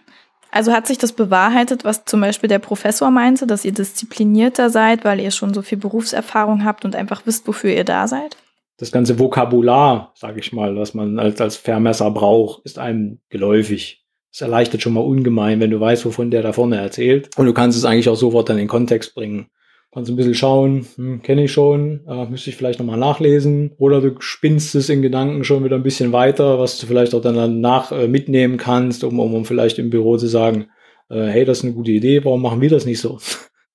[0.51, 5.05] Also hat sich das bewahrheitet, was zum Beispiel der Professor meinte, dass ihr disziplinierter seid,
[5.05, 8.35] weil ihr schon so viel Berufserfahrung habt und einfach wisst, wofür ihr da seid?
[8.77, 14.05] Das ganze Vokabular, sage ich mal, was man als, als Vermesser braucht, ist einem geläufig.
[14.31, 17.29] Es erleichtert schon mal ungemein, wenn du weißt, wovon der da vorne erzählt.
[17.37, 19.47] Und du kannst es eigentlich auch sofort dann in den Kontext bringen.
[19.93, 23.71] Kannst ein bisschen schauen, hm, kenne ich schon, äh, müsste ich vielleicht nochmal nachlesen.
[23.77, 27.21] Oder du spinnst es in Gedanken schon wieder ein bisschen weiter, was du vielleicht auch
[27.21, 30.67] dann danach äh, mitnehmen kannst, um, um, um vielleicht im Büro zu sagen,
[31.09, 33.19] äh, hey, das ist eine gute Idee, warum machen wir das nicht so?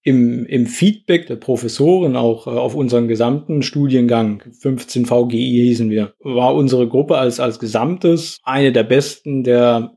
[0.02, 6.14] Im, im Feedback der Professoren auch äh, auf unseren gesamten Studiengang, 15 VGI hießen wir,
[6.20, 9.96] war unsere Gruppe als, als Gesamtes eine der besten der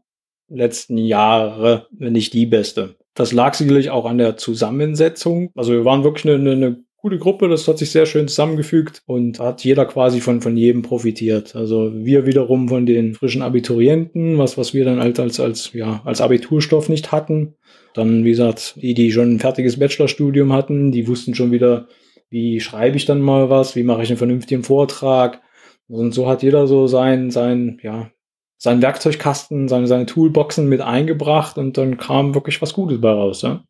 [0.50, 2.96] letzten Jahre, wenn nicht die beste.
[3.16, 5.52] Das lag sicherlich auch an der Zusammensetzung.
[5.56, 9.40] Also wir waren wirklich eine, eine gute Gruppe, das hat sich sehr schön zusammengefügt und
[9.40, 11.54] hat jeder quasi von, von jedem profitiert.
[11.54, 16.02] Also wir wiederum von den frischen Abiturienten, was, was wir dann halt als, als, ja,
[16.06, 17.56] als Abiturstoff nicht hatten.
[17.94, 21.88] Dann, wie gesagt, die, die schon ein fertiges Bachelorstudium hatten, die wussten schon wieder,
[22.30, 25.42] wie schreibe ich dann mal was, wie mache ich einen vernünftigen Vortrag.
[25.88, 28.10] Und so hat jeder so sein, sein, ja,
[28.58, 33.42] seinen Werkzeugkasten, seine, seine Toolboxen mit eingebracht und dann kam wirklich was Gutes bei raus.
[33.42, 33.64] Ja?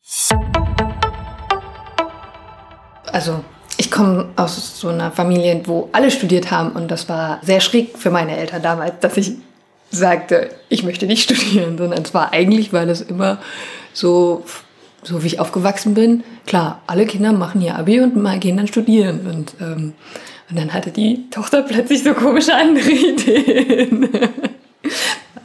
[3.11, 3.43] Also
[3.77, 7.97] ich komme aus so einer Familie, wo alle studiert haben und das war sehr schräg
[7.97, 9.33] für meine Eltern damals, dass ich
[9.89, 13.39] sagte, ich möchte nicht studieren, sondern es war eigentlich, weil es immer
[13.93, 14.43] so,
[15.03, 18.67] so wie ich aufgewachsen bin, klar, alle Kinder machen ihr Abi und mal gehen dann
[18.67, 19.27] studieren.
[19.27, 19.93] Und, ähm,
[20.49, 24.09] und dann hatte die Tochter plötzlich so komische andere Ideen.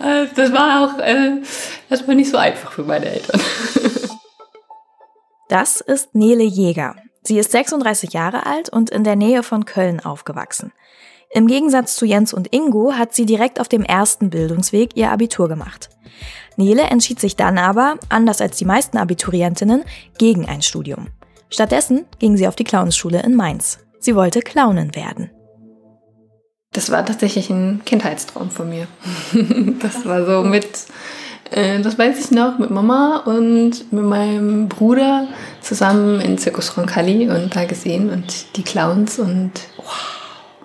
[0.01, 1.43] Äh, das war auch äh,
[2.07, 3.41] war nicht so einfach für meine Eltern.
[5.49, 6.95] Das ist Nele Jäger.
[7.23, 10.73] Sie ist 36 Jahre alt und in der Nähe von Köln aufgewachsen.
[11.31, 15.49] Im Gegensatz zu Jens und Ingo hat sie direkt auf dem ersten Bildungsweg ihr Abitur
[15.49, 15.91] gemacht.
[16.57, 19.85] Nele entschied sich dann aber, anders als die meisten Abiturientinnen,
[20.17, 21.09] gegen ein Studium.
[21.51, 23.79] Stattdessen ging sie auf die Clownsschule in Mainz.
[24.01, 25.31] Sie wollte Clownin werden.
[26.73, 28.87] Das war tatsächlich ein Kindheitstraum von mir.
[29.81, 30.67] das war so mit,
[31.51, 35.29] äh, das weiß ich noch, mit Mama und mit meinem Bruder
[35.61, 40.18] zusammen in Circus Roncalli und da gesehen und die Clowns und wow.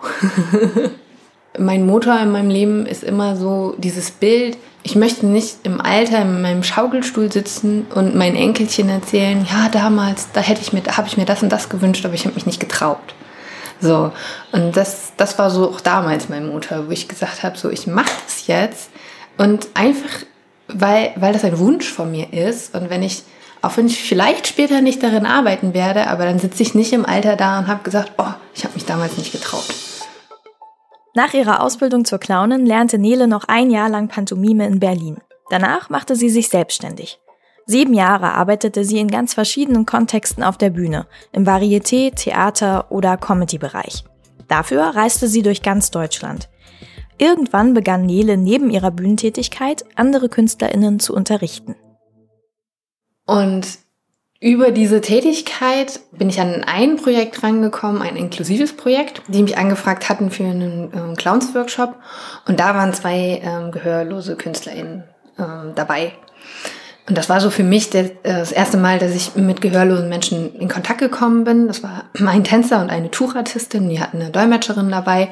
[1.57, 6.21] mein Motor in meinem Leben ist immer so dieses Bild, ich möchte nicht im Alter
[6.21, 11.07] in meinem Schaukelstuhl sitzen und meinen Enkelchen erzählen, ja, damals, da hätte ich mir, habe
[11.07, 13.15] ich mir das und das gewünscht, aber ich habe mich nicht getraut.
[13.79, 14.11] So,
[14.51, 17.87] und das, das war so auch damals mein Motor, wo ich gesagt habe, so, ich
[17.87, 18.89] mache das jetzt
[19.37, 20.25] und einfach,
[20.67, 23.23] weil, weil das ein Wunsch von mir ist und wenn ich,
[23.61, 27.05] auch wenn ich vielleicht später nicht darin arbeiten werde, aber dann sitze ich nicht im
[27.05, 29.65] Alter da und habe gesagt, oh, ich habe mich damals nicht getraut.
[31.15, 35.17] Nach ihrer Ausbildung zur Clownin lernte Nele noch ein Jahr lang Pantomime in Berlin.
[35.49, 37.19] Danach machte sie sich selbstständig.
[37.65, 43.15] Sieben Jahre arbeitete sie in ganz verschiedenen Kontexten auf der Bühne, im Varieté, Theater oder
[43.17, 44.03] Comedy-Bereich.
[44.47, 46.49] Dafür reiste sie durch ganz Deutschland.
[47.17, 51.75] Irgendwann begann Nele neben ihrer Bühnentätigkeit andere KünstlerInnen zu unterrichten.
[53.25, 53.65] Und
[54.43, 60.09] über diese Tätigkeit bin ich an ein Projekt rangekommen, ein inklusives Projekt, die mich angefragt
[60.09, 61.95] hatten für einen ähm, Clowns-Workshop.
[62.45, 65.05] Und da waren zwei ähm, gehörlose KünstlerInnen
[65.39, 66.11] ähm, dabei.
[67.07, 70.09] Und das war so für mich der, äh, das erste Mal, dass ich mit gehörlosen
[70.09, 71.67] Menschen in Kontakt gekommen bin.
[71.67, 75.29] Das war ein Tänzer und eine Tuchartistin, die hatten eine Dolmetscherin dabei.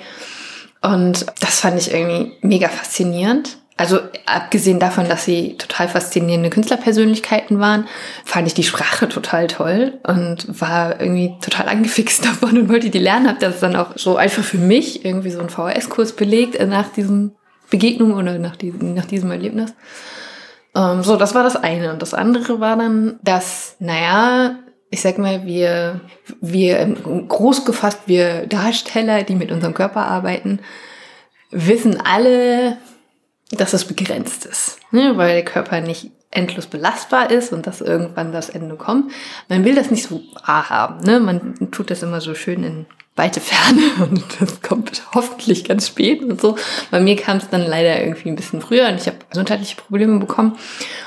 [0.82, 3.58] Und das fand ich irgendwie mega faszinierend.
[3.82, 7.88] Also abgesehen davon, dass sie total faszinierende Künstlerpersönlichkeiten waren,
[8.24, 13.00] fand ich die Sprache total toll und war irgendwie total angefixt davon und wollte die
[13.00, 13.28] lernen.
[13.28, 17.32] Habe das dann auch so einfach für mich irgendwie so einen VHS-Kurs belegt nach diesem
[17.72, 19.74] Begegnung oder nach diesem, nach diesem Erlebnis.
[20.76, 21.92] Ähm, so, das war das eine.
[21.92, 24.60] Und das andere war dann, dass, naja,
[24.92, 26.02] ich sag mal, wir,
[26.40, 26.86] wir
[27.28, 30.60] groß gefasst, wir Darsteller, die mit unserem Körper arbeiten,
[31.50, 32.78] wissen alle,
[33.52, 35.14] dass es begrenzt ist, ne?
[35.18, 39.12] weil der Körper nicht endlos belastbar ist und dass irgendwann das Ende kommt.
[39.50, 41.02] Man will das nicht so haben.
[41.02, 41.20] Ne?
[41.20, 42.86] Man tut das immer so schön in
[43.16, 46.58] weite Ferne und das kommt hoffentlich ganz spät und so.
[46.90, 50.20] Bei mir kam es dann leider irgendwie ein bisschen früher und ich habe gesundheitliche Probleme
[50.20, 50.58] bekommen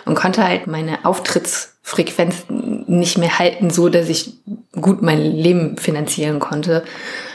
[0.04, 4.34] und konnte halt meine Auftrittsfrequenz nicht mehr halten, so dass ich
[4.72, 6.84] gut mein Leben finanzieren konnte.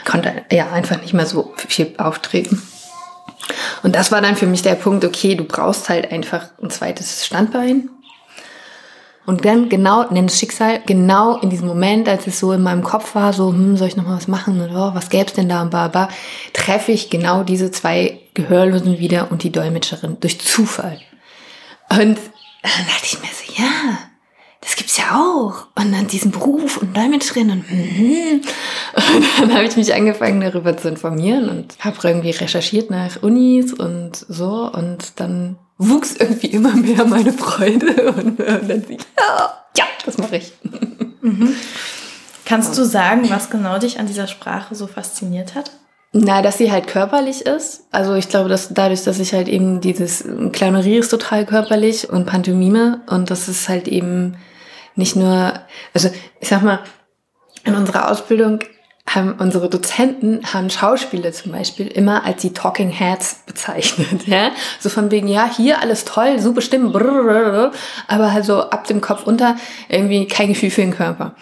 [0.08, 2.62] Konnte ja einfach nicht mehr so viel auftreten.
[3.82, 7.24] Und das war dann für mich der Punkt, okay, du brauchst halt einfach ein zweites
[7.24, 7.90] Standbein.
[9.26, 12.82] Und dann genau, nenn das Schicksal, genau in diesem Moment, als es so in meinem
[12.82, 15.48] Kopf war, so, hm, soll ich noch mal was machen und oh, was gäb's denn
[15.48, 16.08] da und baba,
[16.52, 21.00] treffe ich genau diese zwei Gehörlosen wieder und die Dolmetscherin durch Zufall.
[21.90, 22.18] Und
[22.62, 23.98] dann dachte ich mir so, ja,
[24.60, 25.66] das gibt's ja auch.
[25.80, 28.40] Und dann diesen Beruf und Dolmetscherin und, mm,
[28.96, 33.72] und dann habe ich mich angefangen, darüber zu informieren und habe irgendwie recherchiert nach Unis
[33.72, 34.70] und so.
[34.70, 38.12] Und dann wuchs irgendwie immer mehr meine Freude.
[38.12, 40.52] Und, und dann ich, ja, ja, das mache ich.
[41.22, 41.54] Mhm.
[42.46, 45.70] Kannst du sagen, was genau dich an dieser Sprache so fasziniert hat?
[46.12, 47.84] Na, dass sie halt körperlich ist.
[47.92, 52.24] Also ich glaube, dass dadurch, dass ich halt eben dieses Clownerie ist total körperlich und
[52.24, 54.34] Pantomime und das ist halt eben
[54.94, 55.54] nicht nur,
[55.94, 56.80] also ich sag mal,
[57.64, 58.60] in unserer Ausbildung
[59.06, 64.88] haben unsere Dozenten haben Schauspieler zum Beispiel immer als die Talking Heads bezeichnet, ja, so
[64.88, 69.56] von wegen ja hier alles toll, super Stimmen, aber halt so ab dem Kopf unter
[69.88, 71.34] irgendwie kein Gefühl für den Körper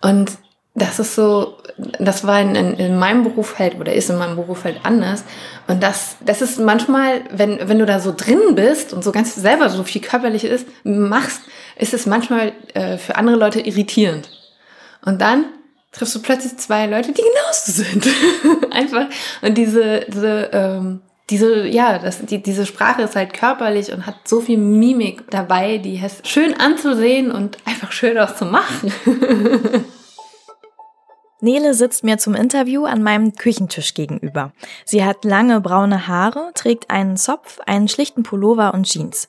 [0.00, 0.32] und
[0.74, 1.58] das ist so,
[1.98, 5.24] das war in, in, in meinem Beruf halt oder ist in meinem Beruf halt anders
[5.68, 9.34] und das das ist manchmal, wenn wenn du da so drin bist und so ganz
[9.34, 11.42] selber so viel körperlich ist machst,
[11.76, 14.28] ist es manchmal äh, für andere Leute irritierend
[15.04, 15.46] und dann
[15.94, 18.06] triffst du plötzlich zwei Leute, die genauso sind.
[18.72, 19.06] Einfach.
[19.42, 24.16] Und diese, diese, ähm, diese, ja, das, die, diese Sprache ist halt körperlich und hat
[24.24, 28.92] so viel Mimik dabei, die ist schön anzusehen und einfach schön auch zu machen.
[31.44, 34.52] Nele sitzt mir zum Interview an meinem Küchentisch gegenüber.
[34.86, 39.28] Sie hat lange braune Haare, trägt einen Zopf, einen schlichten Pullover und Jeans.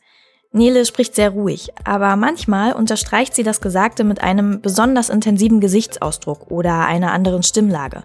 [0.54, 6.50] Nele spricht sehr ruhig, aber manchmal unterstreicht sie das Gesagte mit einem besonders intensiven Gesichtsausdruck
[6.50, 8.04] oder einer anderen Stimmlage.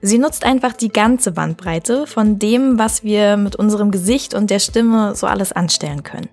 [0.00, 4.60] Sie nutzt einfach die ganze Bandbreite von dem, was wir mit unserem Gesicht und der
[4.60, 6.30] Stimme so alles anstellen können.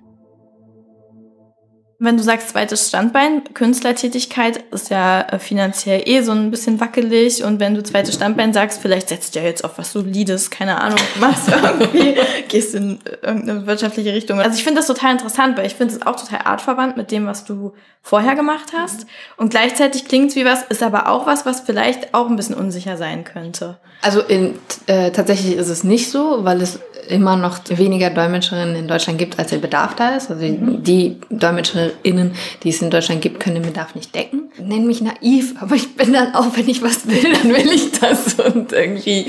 [2.02, 7.44] Wenn du sagst zweites Standbein, Künstlertätigkeit ist ja äh, finanziell eh so ein bisschen wackelig
[7.44, 11.00] und wenn du zweites Standbein sagst, vielleicht setzt ja jetzt auf was Solides, keine Ahnung,
[11.20, 12.16] machst irgendwie,
[12.48, 14.40] gehst in irgendeine wirtschaftliche Richtung.
[14.40, 17.28] Also ich finde das total interessant, weil ich finde es auch total artverwandt mit dem,
[17.28, 21.46] was du vorher gemacht hast und gleichzeitig klingt es wie was, ist aber auch was,
[21.46, 23.78] was vielleicht auch ein bisschen unsicher sein könnte.
[24.02, 28.88] Also in, äh, tatsächlich ist es nicht so, weil es immer noch weniger Dolmetscherinnen in
[28.88, 30.30] Deutschland gibt, als der Bedarf da ist.
[30.30, 30.84] Also mhm.
[30.84, 32.34] die DolmetscherInnen,
[32.64, 34.52] die es in Deutschland gibt, können den Bedarf nicht decken.
[34.62, 37.92] Nenn mich naiv, aber ich bin dann auch, wenn ich was will, dann will ich
[38.00, 38.36] das.
[38.36, 39.28] Und irgendwie,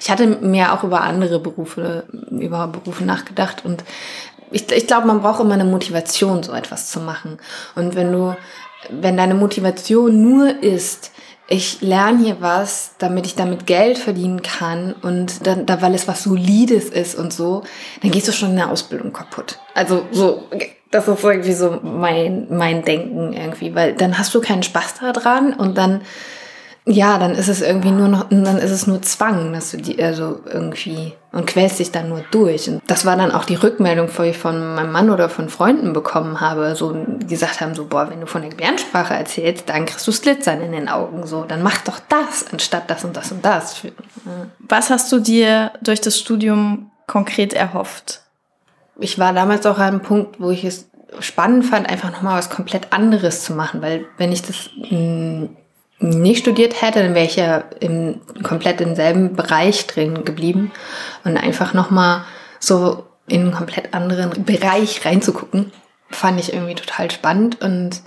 [0.00, 3.84] ich hatte mir auch über andere Berufe, über Berufe nachgedacht und
[4.50, 7.38] ich, ich glaube, man braucht immer eine Motivation, so etwas zu machen.
[7.74, 8.36] Und wenn du,
[8.90, 11.10] wenn deine Motivation nur ist,
[11.46, 16.08] ich lerne hier was, damit ich damit Geld verdienen kann und dann, da, weil es
[16.08, 17.62] was Solides ist und so,
[18.02, 19.58] dann gehst du schon in der Ausbildung kaputt.
[19.74, 20.44] Also so,
[20.90, 25.52] das ist irgendwie so mein, mein Denken irgendwie, weil dann hast du keinen Spaß daran
[25.52, 26.02] und dann
[26.86, 30.02] ja, dann ist es irgendwie nur noch, dann ist es nur Zwang, dass du die,
[30.02, 32.68] also irgendwie, und quälst dich dann nur durch.
[32.68, 35.94] Und das war dann auch die Rückmeldung, die ich von meinem Mann oder von Freunden
[35.94, 39.86] bekommen habe, so, die gesagt haben, so, boah, wenn du von der Gebärdensprache erzählst, dann
[39.86, 43.32] kriegst du Slitzern in den Augen, so, dann mach doch das, anstatt das und das
[43.32, 43.80] und das.
[44.58, 48.20] Was hast du dir durch das Studium konkret erhofft?
[49.00, 52.50] Ich war damals auch an einem Punkt, wo ich es spannend fand, einfach nochmal was
[52.50, 55.48] komplett anderes zu machen, weil wenn ich das mh,
[55.98, 60.72] nicht studiert hätte, dann wäre ich ja im, komplett im selben Bereich drin geblieben.
[61.24, 62.24] Und einfach nochmal
[62.58, 65.72] so in einen komplett anderen Bereich reinzugucken,
[66.10, 67.60] fand ich irgendwie total spannend.
[67.62, 68.02] Und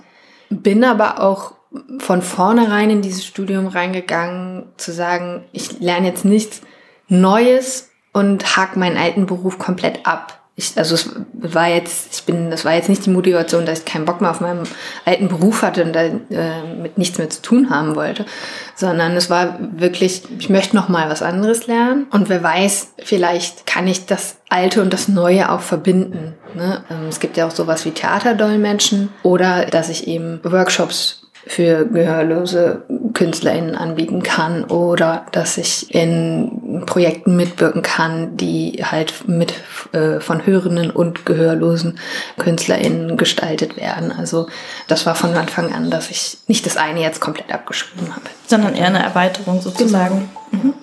[0.50, 1.52] bin aber auch
[1.98, 6.62] von vornherein in dieses Studium reingegangen, zu sagen, ich lerne jetzt nichts
[7.08, 12.50] Neues und hake meinen alten Beruf komplett ab ich, also es war jetzt, ich bin,
[12.50, 14.64] das war jetzt nicht die Motivation, dass ich keinen Bock mehr auf meinem
[15.04, 18.26] alten Beruf hatte und da äh, mit nichts mehr zu tun haben wollte,
[18.74, 23.66] sondern es war wirklich, ich möchte noch mal was anderes lernen und wer weiß, vielleicht
[23.66, 26.34] kann ich das Alte und das Neue auch verbinden.
[26.56, 26.82] Ne?
[26.90, 32.82] Ähm, es gibt ja auch sowas wie Theaterdolmetschen oder dass ich eben Workshops für gehörlose
[33.14, 39.54] KünstlerInnen anbieten kann oder dass ich in Projekten mitwirken kann, die halt mit
[39.92, 41.98] äh, von hörenden und gehörlosen
[42.38, 44.12] KünstlerInnen gestaltet werden.
[44.12, 44.46] Also
[44.88, 48.26] das war von Anfang an, dass ich nicht das eine jetzt komplett abgeschrieben habe.
[48.46, 50.28] Sondern eher eine Erweiterung sozusagen.
[50.50, 50.64] Genau.
[50.64, 50.74] Mhm.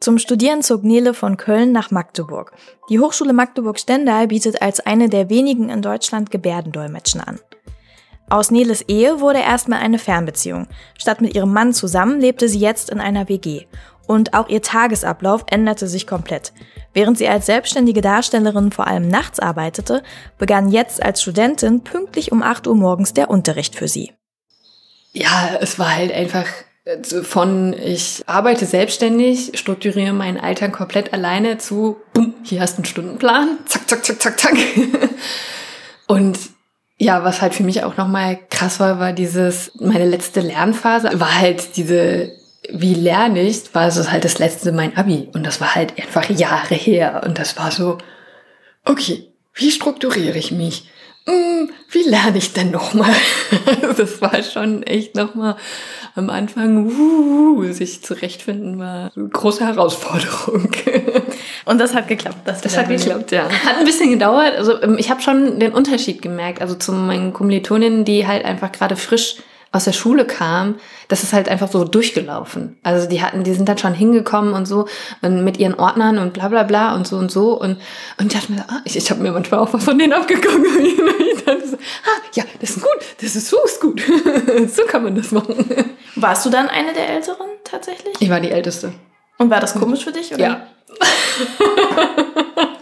[0.00, 2.52] Zum Studieren zog Nele von Köln nach Magdeburg.
[2.88, 7.38] Die Hochschule Magdeburg-Stendal bietet als eine der wenigen in Deutschland Gebärdendolmetschen an.
[8.30, 10.68] Aus Neles Ehe wurde erstmal eine Fernbeziehung.
[10.96, 13.66] Statt mit ihrem Mann zusammen lebte sie jetzt in einer WG.
[14.06, 16.52] Und auch ihr Tagesablauf änderte sich komplett.
[16.94, 20.04] Während sie als selbstständige Darstellerin vor allem nachts arbeitete,
[20.38, 24.12] begann jetzt als Studentin pünktlich um 8 Uhr morgens der Unterricht für sie.
[25.12, 26.46] Ja, es war halt einfach
[26.84, 32.78] äh, von ich arbeite selbstständig, strukturiere meinen Alltag komplett alleine zu, bumm, hier hast du
[32.78, 34.54] einen Stundenplan, zack, zack, zack, zack, zack.
[36.06, 36.38] Und
[37.00, 41.40] ja, was halt für mich auch nochmal krass war, war dieses, meine letzte Lernphase war
[41.40, 42.30] halt diese,
[42.70, 45.30] wie lerne ich, war es halt das letzte mein Abi.
[45.32, 47.22] Und das war halt einfach Jahre her.
[47.24, 47.96] Und das war so,
[48.84, 50.90] okay, wie strukturiere ich mich?
[51.26, 53.14] Hm, wie lerne ich denn nochmal?
[53.96, 55.56] das war schon echt nochmal
[56.14, 60.70] am Anfang, uh, sich zurechtfinden war eine große Herausforderung.
[61.70, 62.38] Und das hat geklappt.
[62.46, 63.44] Das, das hat geklappt, ja.
[63.44, 64.56] Hat ein bisschen gedauert.
[64.56, 66.60] Also ähm, ich habe schon den Unterschied gemerkt.
[66.60, 69.36] Also zu meinen Kommilitoninnen, die halt einfach gerade frisch
[69.70, 72.76] aus der Schule kam, das ist halt einfach so durchgelaufen.
[72.82, 74.88] Also die hatten, die sind dann schon hingekommen und so
[75.22, 77.78] und mit ihren Ordnern und bla bla bla und so und so und
[78.18, 80.66] und ich dachte mir, ah, ich, ich habe mir manchmal auch was von denen abgeguckt
[80.80, 84.02] ich dachte so, ah, ja, das ist gut, das ist so ist gut,
[84.74, 85.64] so kann man das machen.
[86.16, 88.16] Warst du dann eine der Älteren tatsächlich?
[88.18, 88.92] Ich war die Älteste.
[89.38, 90.42] Und war das komisch für dich oder?
[90.42, 90.66] Ja.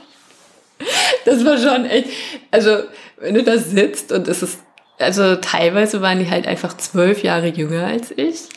[1.24, 2.10] das war schon echt,
[2.50, 2.84] also
[3.18, 4.60] wenn du da sitzt und es ist
[4.98, 8.48] also teilweise waren die halt einfach zwölf Jahre jünger als ich.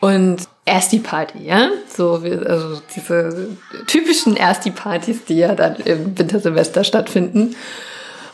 [0.00, 1.70] Und erst die Party, ja?
[1.88, 7.56] So, also diese typischen erst die Partys, die ja dann im Wintersemester stattfinden.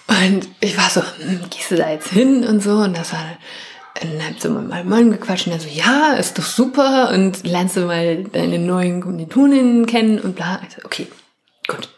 [0.08, 2.72] Und ich war so, hm, gehst du da jetzt hin und so?
[2.72, 3.38] Und das war dann
[4.00, 7.76] hat so mit meinem Mann gequatscht und er so, ja, ist doch super und lernst
[7.76, 10.60] du mal deine neuen Kommilitoninnen kennen und bla.
[10.66, 11.06] Ich so, okay,
[11.68, 11.88] gut,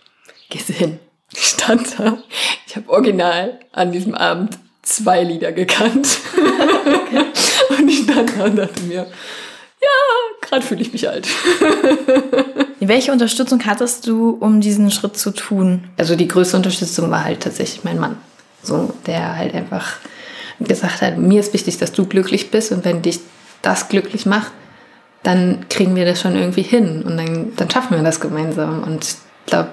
[0.50, 0.98] gehst du hin.
[1.32, 2.18] Ich stand da,
[2.66, 6.18] ich habe original an diesem Abend zwei Lieder gekannt.
[7.78, 9.06] und ich stand da und dachte mir,
[9.80, 9.88] ja,
[10.40, 11.26] gerade fühle ich mich alt.
[12.80, 15.84] Welche Unterstützung hattest du, um diesen Schritt zu tun?
[15.96, 18.16] Also die größte Unterstützung war halt tatsächlich mein Mann.
[18.62, 19.98] So, der halt einfach
[20.64, 23.20] gesagt hat, mir ist wichtig, dass du glücklich bist und wenn dich
[23.62, 24.52] das glücklich macht,
[25.22, 28.82] dann kriegen wir das schon irgendwie hin und dann, dann schaffen wir das gemeinsam.
[28.82, 29.70] Und ich glaube,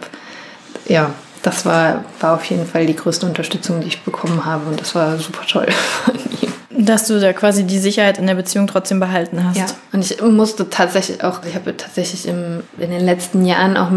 [0.88, 4.70] ja, das war, war auf jeden Fall die größte Unterstützung, die ich bekommen habe.
[4.70, 5.68] Und das war super toll
[6.06, 6.86] von ihm.
[6.86, 9.58] Dass du da quasi die Sicherheit in der Beziehung trotzdem behalten hast.
[9.58, 13.90] Ja, und ich musste tatsächlich auch, ich habe tatsächlich im, in den letzten Jahren auch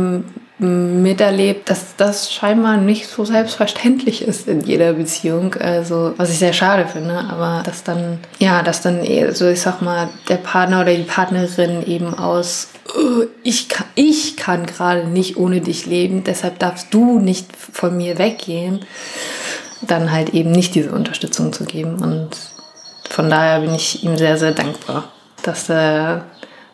[0.58, 5.54] miterlebt, dass das scheinbar nicht so selbstverständlich ist in jeder Beziehung.
[5.54, 9.00] Also, was ich sehr schade finde, aber dass dann, ja, dass dann,
[9.32, 12.68] so ich sag mal, der Partner oder die Partnerin eben aus
[13.42, 18.18] ich kann, ich kann gerade nicht ohne dich leben, deshalb darfst du nicht von mir
[18.18, 18.84] weggehen,
[19.82, 22.02] dann halt eben nicht diese Unterstützung zu geben.
[22.02, 22.30] Und
[23.08, 25.12] von daher bin ich ihm sehr, sehr dankbar,
[25.42, 26.26] dass er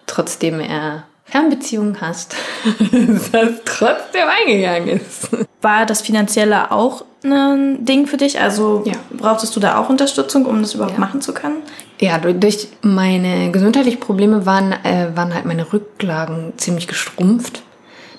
[0.07, 2.35] trotzdem er Fernbeziehungen hast,
[3.33, 5.29] das trotzdem eingegangen ist.
[5.61, 8.41] War das Finanzielle auch ein Ding für dich?
[8.41, 8.95] Also ja.
[9.11, 11.01] brauchtest du da auch Unterstützung, um das überhaupt ja.
[11.01, 11.62] machen zu können?
[12.01, 17.62] Ja, durch meine gesundheitlichen Probleme waren, äh, waren halt meine Rücklagen ziemlich gestrumpft.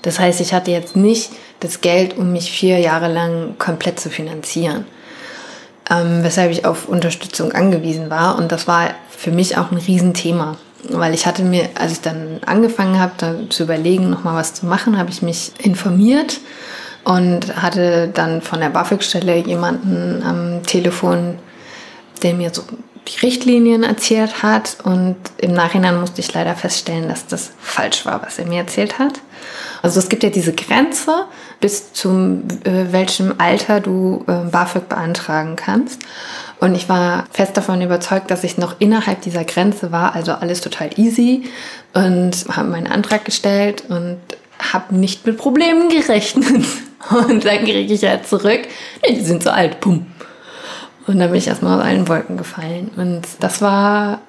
[0.02, 4.10] Das heißt, ich hatte jetzt nicht das Geld, um mich vier Jahre lang komplett zu
[4.10, 4.86] finanzieren.
[5.89, 8.38] Ähm, weshalb ich auf Unterstützung angewiesen war.
[8.38, 10.58] Und das war für mich auch ein Riesenthema.
[10.84, 14.98] Weil ich hatte mir, als ich dann angefangen habe, zu überlegen, nochmal was zu machen,
[14.98, 16.39] habe ich mich informiert
[17.04, 21.38] und hatte dann von der BAföG-Stelle jemanden am Telefon,
[22.24, 22.63] der mir so
[23.08, 28.22] die Richtlinien erzählt hat und im Nachhinein musste ich leider feststellen, dass das falsch war,
[28.22, 29.13] was er mir erzählt hat.
[29.82, 31.26] Also es gibt ja diese Grenze,
[31.60, 36.02] bis zum äh, welchem Alter du äh, BAföG beantragen kannst.
[36.60, 40.62] Und ich war fest davon überzeugt, dass ich noch innerhalb dieser Grenze war, also alles
[40.62, 41.43] total easy
[41.93, 44.19] und habe meinen Antrag gestellt und
[44.60, 46.65] habe nicht mit Problemen gerechnet.
[47.12, 48.60] Und dann kriege ich ja zurück,
[49.02, 50.06] nee, die sind so alt, pum.
[51.08, 52.91] Und dann bin ich erstmal aus allen Wolken gefallen.
[52.98, 54.19] Und das war,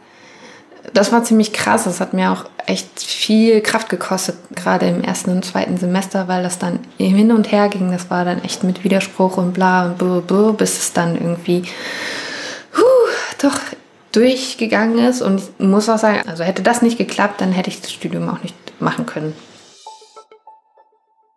[0.94, 1.84] das war ziemlich krass.
[1.84, 6.42] Das hat mir auch echt viel Kraft gekostet, gerade im ersten und zweiten Semester, weil
[6.42, 7.90] das dann hin und her ging.
[7.90, 11.64] Das war dann echt mit Widerspruch und bla und bla, bla bis es dann irgendwie
[12.76, 13.10] huh,
[13.42, 13.58] doch
[14.12, 15.20] durchgegangen ist.
[15.20, 18.28] Und ich muss auch sagen, also hätte das nicht geklappt, dann hätte ich das Studium
[18.28, 19.34] auch nicht machen können.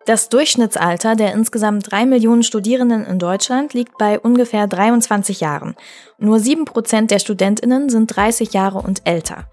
[0.05, 5.75] Das Durchschnittsalter der insgesamt drei Millionen Studierenden in Deutschland liegt bei ungefähr 23 Jahren.
[6.17, 9.45] Nur sieben Prozent der Studentinnen sind 30 Jahre und älter.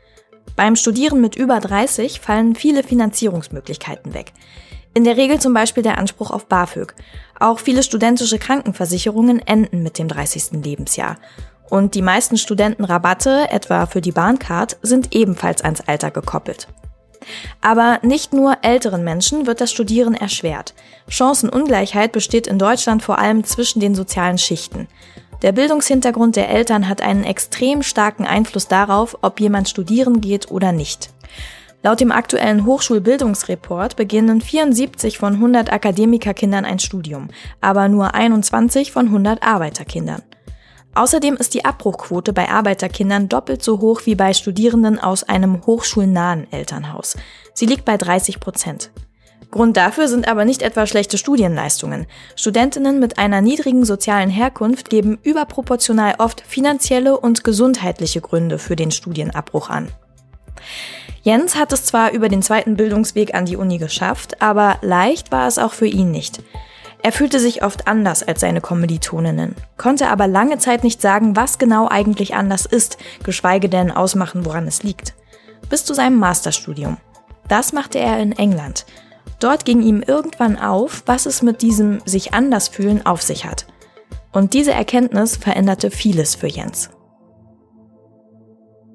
[0.61, 4.35] Beim Studieren mit über 30 fallen viele Finanzierungsmöglichkeiten weg.
[4.92, 6.92] In der Regel zum Beispiel der Anspruch auf BAföG.
[7.38, 10.62] Auch viele studentische Krankenversicherungen enden mit dem 30.
[10.62, 11.16] Lebensjahr.
[11.70, 16.68] Und die meisten Studentenrabatte, etwa für die Bahncard, sind ebenfalls ans Alter gekoppelt.
[17.62, 20.75] Aber nicht nur älteren Menschen wird das Studieren erschwert.
[21.09, 24.88] Chancenungleichheit besteht in Deutschland vor allem zwischen den sozialen Schichten.
[25.42, 30.72] Der Bildungshintergrund der Eltern hat einen extrem starken Einfluss darauf, ob jemand studieren geht oder
[30.72, 31.11] nicht.
[31.83, 37.29] Laut dem aktuellen Hochschulbildungsreport beginnen 74 von 100 Akademikerkindern ein Studium,
[37.62, 40.22] aber nur 21 von 100 Arbeiterkindern.
[40.94, 46.53] Außerdem ist die Abbruchquote bei Arbeiterkindern doppelt so hoch wie bei Studierenden aus einem hochschulnahen
[46.53, 47.16] Elternhaus.
[47.55, 48.90] Sie liegt bei 30 Prozent.
[49.50, 52.06] Grund dafür sind aber nicht etwa schlechte Studienleistungen.
[52.37, 58.92] Studentinnen mit einer niedrigen sozialen Herkunft geben überproportional oft finanzielle und gesundheitliche Gründe für den
[58.92, 59.88] Studienabbruch an.
[61.22, 65.48] Jens hat es zwar über den zweiten Bildungsweg an die Uni geschafft, aber leicht war
[65.48, 66.42] es auch für ihn nicht.
[67.02, 71.58] Er fühlte sich oft anders als seine Kommilitoninnen, konnte aber lange Zeit nicht sagen, was
[71.58, 75.14] genau eigentlich anders ist, geschweige denn ausmachen, woran es liegt.
[75.68, 76.98] Bis zu seinem Masterstudium.
[77.48, 78.85] Das machte er in England.
[79.40, 83.66] Dort ging ihm irgendwann auf, was es mit diesem sich anders fühlen auf sich hat.
[84.32, 86.90] Und diese Erkenntnis veränderte vieles für Jens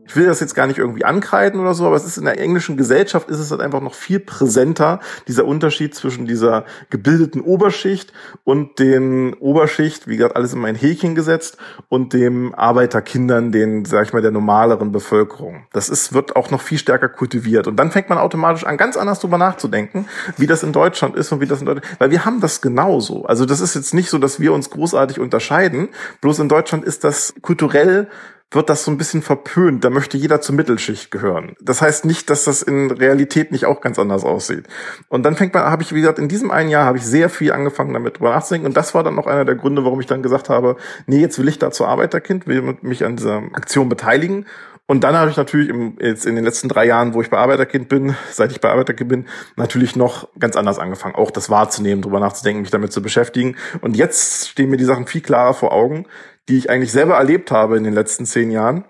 [0.08, 2.39] ich will das jetzt gar nicht irgendwie ankreiden oder so, aber es ist in der
[2.39, 8.14] englischen Gesellschaft ist es halt einfach noch viel präsenter, dieser Unterschied zwischen dieser gebildeten Oberschicht
[8.43, 11.58] und den Oberschicht, wie gesagt, alles in mein Häkchen gesetzt,
[11.89, 15.66] und dem Arbeiterkindern, den, sag ich mal, der normaleren Bevölkerung.
[15.72, 17.68] Das ist, wird auch noch viel stärker kultiviert.
[17.68, 21.32] Und dann fängt man automatisch an, ganz anders drüber nachzudenken, wie das in Deutschland ist
[21.32, 23.26] und wie das in Deutschland, weil wir haben das genauso.
[23.26, 25.89] Also das ist jetzt nicht so, dass wir uns großartig unterscheiden,
[26.22, 28.08] bloß in Deutschland ist das kulturell
[28.56, 29.84] wird das so ein bisschen verpönt.
[29.84, 31.56] Da möchte jeder zur Mittelschicht gehören.
[31.62, 34.66] Das heißt nicht, dass das in Realität nicht auch ganz anders aussieht.
[35.10, 37.30] Und dann fängt man, habe ich, wie gesagt, in diesem einen Jahr habe ich sehr
[37.30, 38.68] viel angefangen, damit drüber nachzudenken.
[38.68, 41.38] Und das war dann noch einer der Gründe, warum ich dann gesagt habe, nee, jetzt
[41.38, 44.45] will ich da zur Arbeiterkind, will mich an dieser Aktion beteiligen.
[44.88, 47.39] Und dann habe ich natürlich im, jetzt in den letzten drei Jahren, wo ich bei
[47.39, 49.26] Arbeiterkind bin, seit ich bei Arbeiterkind bin,
[49.56, 53.56] natürlich noch ganz anders angefangen, auch das wahrzunehmen, drüber nachzudenken, mich damit zu beschäftigen.
[53.82, 56.06] Und jetzt stehen mir die Sachen viel klarer vor Augen
[56.49, 58.85] die ich eigentlich selber erlebt habe in den letzten zehn Jahren.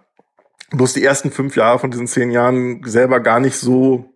[0.72, 4.16] Bloß die ersten fünf Jahre von diesen zehn Jahren selber gar nicht so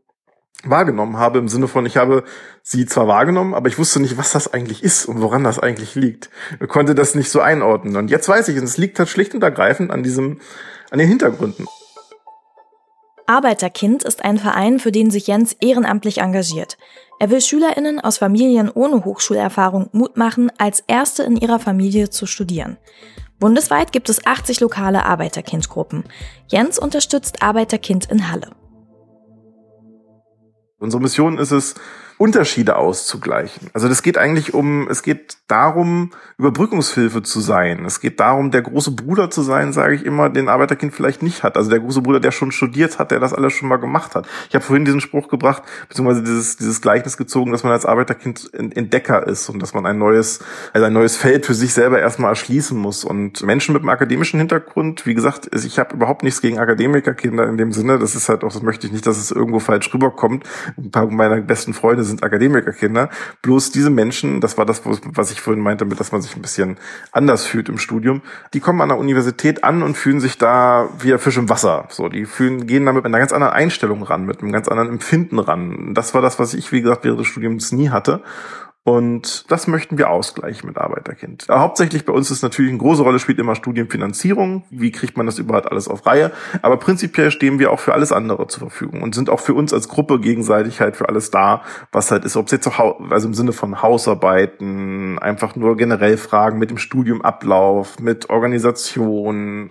[0.64, 2.24] wahrgenommen habe, im Sinne von, ich habe
[2.64, 5.96] sie zwar wahrgenommen, aber ich wusste nicht, was das eigentlich ist und woran das eigentlich
[5.96, 6.30] liegt.
[6.60, 7.96] Ich konnte das nicht so einordnen.
[7.96, 10.42] Und jetzt weiß ich, es liegt halt schlicht und ergreifend an diesem,
[10.92, 11.66] an den Hintergründen.
[13.26, 16.78] Arbeiterkind ist ein Verein, für den sich Jens ehrenamtlich engagiert.
[17.20, 22.26] Er will SchülerInnen aus Familien ohne Hochschulerfahrung Mut machen, als Erste in ihrer Familie zu
[22.26, 22.78] studieren.
[23.40, 26.04] Bundesweit gibt es 80 lokale Arbeiterkindgruppen.
[26.48, 28.52] Jens unterstützt Arbeiterkind in Halle.
[30.78, 31.76] Unsere Mission ist es,
[32.20, 33.70] Unterschiede auszugleichen.
[33.74, 37.86] Also das geht eigentlich um, es geht darum, Überbrückungshilfe zu sein.
[37.86, 41.44] Es geht darum, der große Bruder zu sein, sage ich immer, den Arbeiterkind vielleicht nicht
[41.44, 41.56] hat.
[41.56, 44.28] Also der große Bruder, der schon studiert hat, der das alles schon mal gemacht hat.
[44.50, 48.54] Ich habe vorhin diesen Spruch gebracht, beziehungsweise dieses, dieses Gleichnis gezogen, dass man als Arbeiterkind
[48.54, 50.42] Entdecker ist und dass man ein neues,
[50.74, 53.06] also ein neues Feld für sich selber erstmal erschließen muss.
[53.06, 57.56] Und Menschen mit einem akademischen Hintergrund, wie gesagt, ich habe überhaupt nichts gegen Akademikerkinder in
[57.56, 57.98] dem Sinne.
[57.98, 60.44] Das ist halt auch, das möchte ich nicht, dass es irgendwo falsch rüberkommt.
[60.78, 63.10] Ein paar meiner besten Freunde sind Akademikerkinder.
[63.42, 66.78] Bloß diese Menschen, das war das, was ich vorhin meinte, dass man sich ein bisschen
[67.12, 68.22] anders fühlt im Studium,
[68.54, 71.88] die kommen an der Universität an und fühlen sich da wie Fisch im Wasser.
[71.90, 74.90] So, die fühlen, gehen damit mit einer ganz anderen Einstellung ran, mit einem ganz anderen
[74.90, 75.94] Empfinden ran.
[75.94, 78.22] Das war das, was ich, wie gesagt, während des Studiums nie hatte.
[78.90, 81.46] Und das möchten wir ausgleichen mit Arbeiterkind.
[81.48, 84.64] Hauptsächlich bei uns ist natürlich eine große Rolle spielt immer Studienfinanzierung.
[84.72, 86.32] Wie kriegt man das überhaupt alles auf Reihe?
[86.64, 89.74] Aber prinzipiell stehen wir auch für alles andere zur Verfügung und sind auch für uns
[89.74, 91.62] als Gruppe gegenseitig halt für alles da,
[91.92, 92.36] was halt ist.
[92.36, 96.80] Ob es jetzt auch, also im Sinne von Hausarbeiten, einfach nur generell Fragen mit dem
[96.80, 99.70] Studiumablauf, mit Organisation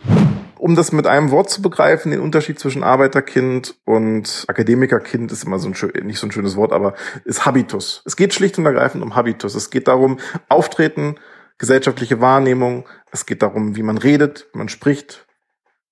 [0.59, 5.59] um das mit einem Wort zu begreifen, den Unterschied zwischen Arbeiterkind und Akademikerkind ist immer
[5.59, 6.94] so ein schön, nicht so ein schönes Wort, aber
[7.24, 8.02] ist Habitus.
[8.04, 9.54] Es geht schlicht und ergreifend um Habitus.
[9.54, 11.16] Es geht darum, Auftreten,
[11.59, 12.88] gesellschaftliche Wahrnehmung.
[13.11, 15.26] Es geht darum, wie man redet, wie man spricht.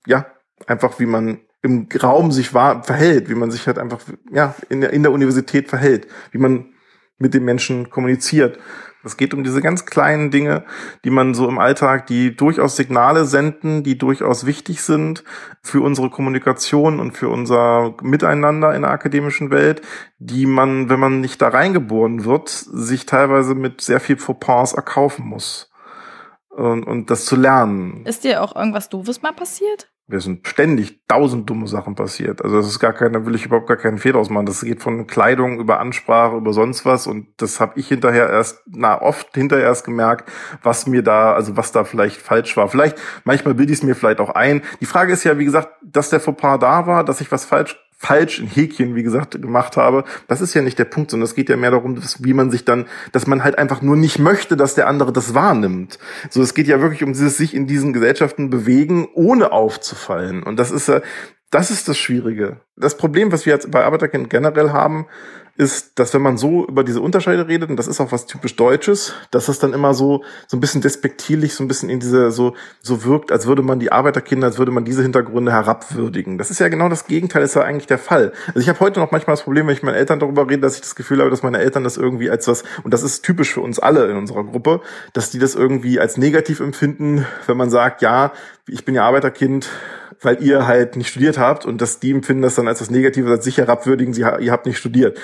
[0.06, 0.26] Ja,
[0.66, 4.00] einfach wie man im Raum sich wahr, verhält, wie man sich halt einfach,
[4.30, 6.72] ja, in der, in der Universität verhält, wie man
[7.18, 8.58] mit den Menschen kommuniziert.
[9.06, 10.64] Es geht um diese ganz kleinen Dinge,
[11.04, 15.22] die man so im Alltag, die durchaus Signale senden, die durchaus wichtig sind
[15.62, 19.80] für unsere Kommunikation und für unser Miteinander in der akademischen Welt,
[20.18, 25.24] die man, wenn man nicht da reingeboren wird, sich teilweise mit sehr viel Fauxpas erkaufen
[25.26, 25.70] muss.
[26.50, 28.04] Und, und das zu lernen.
[28.06, 29.88] Ist dir auch irgendwas Doofes mal passiert?
[30.08, 32.42] Wir sind ständig tausend dumme Sachen passiert.
[32.42, 34.46] Also das ist gar keine, will ich überhaupt gar keinen Fehler ausmachen.
[34.46, 37.08] Das geht von Kleidung über Ansprache, über sonst was.
[37.08, 40.30] Und das habe ich hinterher erst, na, oft hinterher erst gemerkt,
[40.62, 42.68] was mir da, also was da vielleicht falsch war.
[42.68, 44.62] Vielleicht, manchmal bilde ich es mir vielleicht auch ein.
[44.80, 47.76] Die Frage ist ja, wie gesagt, dass der Fauxpas da war, dass ich was falsch
[47.96, 50.04] falsch in Häkchen, wie gesagt, gemacht habe.
[50.28, 52.50] Das ist ja nicht der Punkt, sondern es geht ja mehr darum, dass, wie man
[52.50, 55.98] sich dann, dass man halt einfach nur nicht möchte, dass der andere das wahrnimmt.
[56.30, 60.42] So, es geht ja wirklich um dieses sich in diesen Gesellschaften bewegen, ohne aufzufallen.
[60.42, 61.00] Und das ist ja,
[61.50, 62.60] das ist das Schwierige.
[62.76, 65.06] Das Problem, was wir jetzt bei Arbeiterkind generell haben,
[65.56, 68.56] ist, dass wenn man so über diese Unterschiede redet, und das ist auch was typisch
[68.56, 72.30] Deutsches, dass das dann immer so, so ein bisschen despektierlich, so ein bisschen in diese,
[72.30, 76.38] so, so wirkt, als würde man die Arbeiterkinder, als würde man diese Hintergründe herabwürdigen.
[76.38, 78.32] Das ist ja genau das Gegenteil, ist ja eigentlich der Fall.
[78.48, 80.60] Also ich habe heute noch manchmal das Problem, wenn ich mit meinen Eltern darüber rede,
[80.60, 83.22] dass ich das Gefühl habe, dass meine Eltern das irgendwie als was, und das ist
[83.24, 84.80] typisch für uns alle in unserer Gruppe,
[85.12, 88.32] dass die das irgendwie als negativ empfinden, wenn man sagt, ja,
[88.68, 89.68] ich bin ja Arbeiterkind,
[90.20, 93.30] weil ihr halt nicht studiert habt und dass die empfinden das dann als was Negatives,
[93.30, 95.18] als sicher herabwürdigen, sie, ihr habt nicht studiert.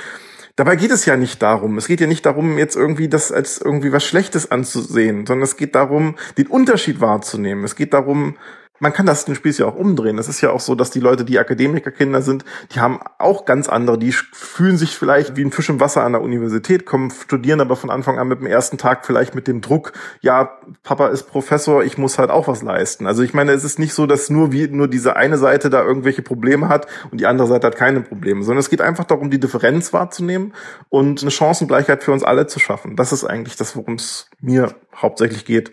[0.55, 1.79] Dabei geht es ja nicht darum.
[1.79, 5.57] Es geht ja nicht darum, jetzt irgendwie das als irgendwie was Schlechtes anzusehen, sondern es
[5.57, 7.65] geht darum, den Unterschied wahrzunehmen.
[7.65, 8.37] Es geht darum,
[8.83, 10.19] man kann das den Spieß ja auch umdrehen.
[10.19, 13.69] Es ist ja auch so, dass die Leute, die Akademikerkinder sind, die haben auch ganz
[13.69, 17.61] andere, die fühlen sich vielleicht wie ein Fisch im Wasser an der Universität, kommen, studieren
[17.61, 21.31] aber von Anfang an mit dem ersten Tag vielleicht mit dem Druck, ja, Papa ist
[21.31, 23.07] Professor, ich muss halt auch was leisten.
[23.07, 25.85] Also ich meine, es ist nicht so, dass nur wie, nur diese eine Seite da
[25.85, 29.31] irgendwelche Probleme hat und die andere Seite hat keine Probleme, sondern es geht einfach darum,
[29.31, 30.55] die Differenz wahrzunehmen
[30.89, 32.97] und eine Chancengleichheit für uns alle zu schaffen.
[32.97, 35.73] Das ist eigentlich das, worum es mir hauptsächlich geht.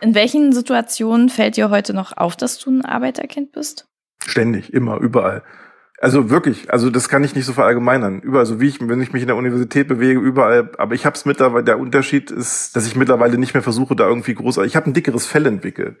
[0.00, 3.86] In welchen Situationen fällt dir heute noch auf, dass du ein Arbeiterkind bist?
[4.24, 5.42] Ständig, immer, überall.
[6.00, 8.20] Also wirklich, also das kann ich nicht so verallgemeinern.
[8.20, 10.70] Überall, so wie ich, wenn ich mich in der Universität bewege, überall.
[10.78, 14.08] Aber ich habe es mittlerweile, der Unterschied ist, dass ich mittlerweile nicht mehr versuche, da
[14.08, 14.58] irgendwie groß.
[14.58, 15.96] Ich habe ein dickeres Fell entwickelt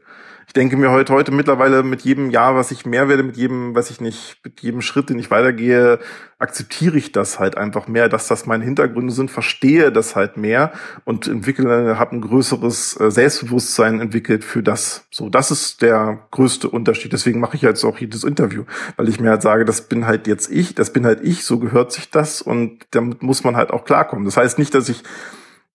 [0.50, 3.76] ich denke mir heute, heute mittlerweile mit jedem Jahr, was ich mehr werde, mit jedem,
[3.76, 6.00] was ich nicht, mit jedem Schritt, den ich weitergehe,
[6.40, 10.72] akzeptiere ich das halt einfach mehr, dass das meine Hintergründe sind, verstehe das halt mehr
[11.04, 15.06] und entwickle, habe ein größeres äh, Selbstbewusstsein entwickelt für das.
[15.12, 17.12] So, das ist der größte Unterschied.
[17.12, 18.64] Deswegen mache ich jetzt auch das Interview,
[18.96, 21.60] weil ich mir halt sage, das bin halt jetzt ich, das bin halt ich, so
[21.60, 24.24] gehört sich das und damit muss man halt auch klarkommen.
[24.24, 25.04] Das heißt nicht, dass ich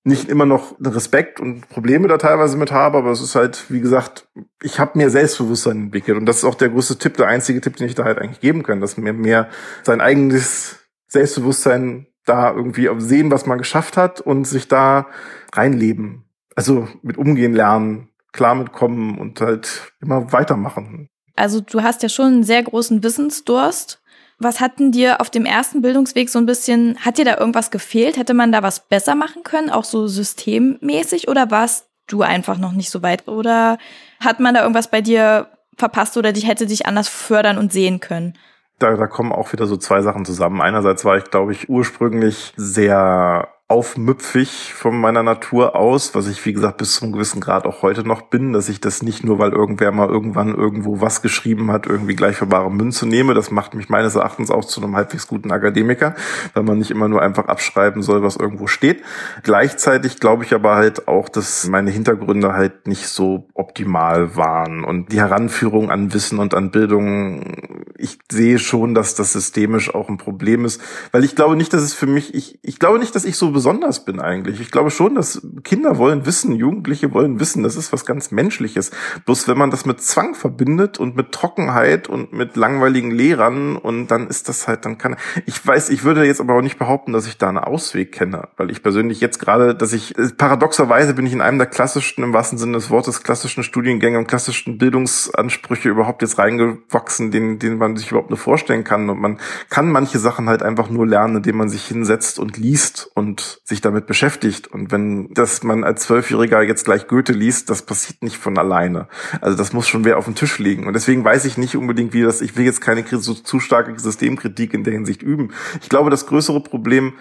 [0.06, 3.82] nicht immer noch Respekt und Probleme da teilweise mit habe, aber es ist halt, wie
[3.82, 4.28] gesagt,
[4.62, 7.76] ich habe mehr Selbstbewusstsein entwickelt und das ist auch der größte Tipp, der einzige Tipp,
[7.76, 9.50] den ich da halt eigentlich geben kann, dass mir mehr
[9.82, 10.78] sein eigenes
[11.08, 15.08] Selbstbewusstsein da irgendwie sehen, was man geschafft hat und sich da
[15.54, 16.26] reinleben.
[16.56, 21.10] Also mit umgehen lernen, klar mitkommen und halt immer weitermachen.
[21.36, 24.02] Also du hast ja schon einen sehr großen Wissensdurst
[24.38, 27.72] was hat denn dir auf dem ersten Bildungsweg so ein bisschen, hat dir da irgendwas
[27.72, 28.18] gefehlt?
[28.18, 31.28] Hätte man da was besser machen können, auch so systemmäßig?
[31.28, 33.28] Oder warst du einfach noch nicht so weit?
[33.28, 33.78] Oder
[34.20, 38.00] hat man da irgendwas bei dir verpasst oder dich hätte dich anders fördern und sehen
[38.00, 38.38] können?
[38.80, 40.62] Da, da kommen auch wieder so zwei Sachen zusammen.
[40.62, 46.54] Einerseits war ich, glaube ich, ursprünglich sehr aufmüpfig von meiner Natur aus, was ich wie
[46.54, 49.54] gesagt bis zum gewissen Grad auch heute noch bin, dass ich das nicht nur, weil
[49.54, 53.34] irgendwer mal irgendwann irgendwo was geschrieben hat, irgendwie gleich für bare Münze nehme.
[53.34, 56.14] Das macht mich meines Erachtens auch zu einem halbwegs guten Akademiker,
[56.54, 59.04] weil man nicht immer nur einfach abschreiben soll, was irgendwo steht.
[59.42, 65.12] Gleichzeitig glaube ich aber halt auch, dass meine Hintergründe halt nicht so optimal waren und
[65.12, 70.18] die Heranführung an Wissen und an Bildung, ich sehe schon, dass das systemisch auch ein
[70.18, 70.82] Problem ist,
[71.12, 73.52] weil ich glaube nicht, dass es für mich, ich, ich glaube nicht, dass ich so
[73.52, 74.60] besonders bin eigentlich.
[74.60, 78.92] Ich glaube schon, dass Kinder wollen wissen, Jugendliche wollen wissen, das ist was ganz Menschliches.
[79.26, 84.08] Bloß wenn man das mit Zwang verbindet und mit Trockenheit und mit langweiligen Lehrern und
[84.08, 85.16] dann ist das halt, dann kann,
[85.46, 88.50] ich weiß, ich würde jetzt aber auch nicht behaupten, dass ich da einen Ausweg kenne,
[88.58, 92.34] weil ich persönlich jetzt gerade, dass ich, paradoxerweise bin ich in einem der klassischsten, im
[92.34, 97.98] wahrsten Sinne des Wortes, klassischen Studiengänge und klassischen Bildungsansprüche überhaupt jetzt reingewachsen, den, den man
[97.98, 101.58] sich überhaupt nur vorstellen kann und man kann manche Sachen halt einfach nur lernen, indem
[101.58, 104.68] man sich hinsetzt und liest und sich damit beschäftigt.
[104.68, 109.08] Und wenn das man als Zwölfjähriger jetzt gleich Goethe liest, das passiert nicht von alleine.
[109.42, 110.88] Also das muss schon wer auf dem Tisch liegen.
[110.88, 113.98] Und deswegen weiß ich nicht unbedingt, wie das, ich will jetzt keine so zu starke
[114.00, 115.52] Systemkritik in der Hinsicht üben.
[115.82, 117.14] Ich glaube, das größere Problem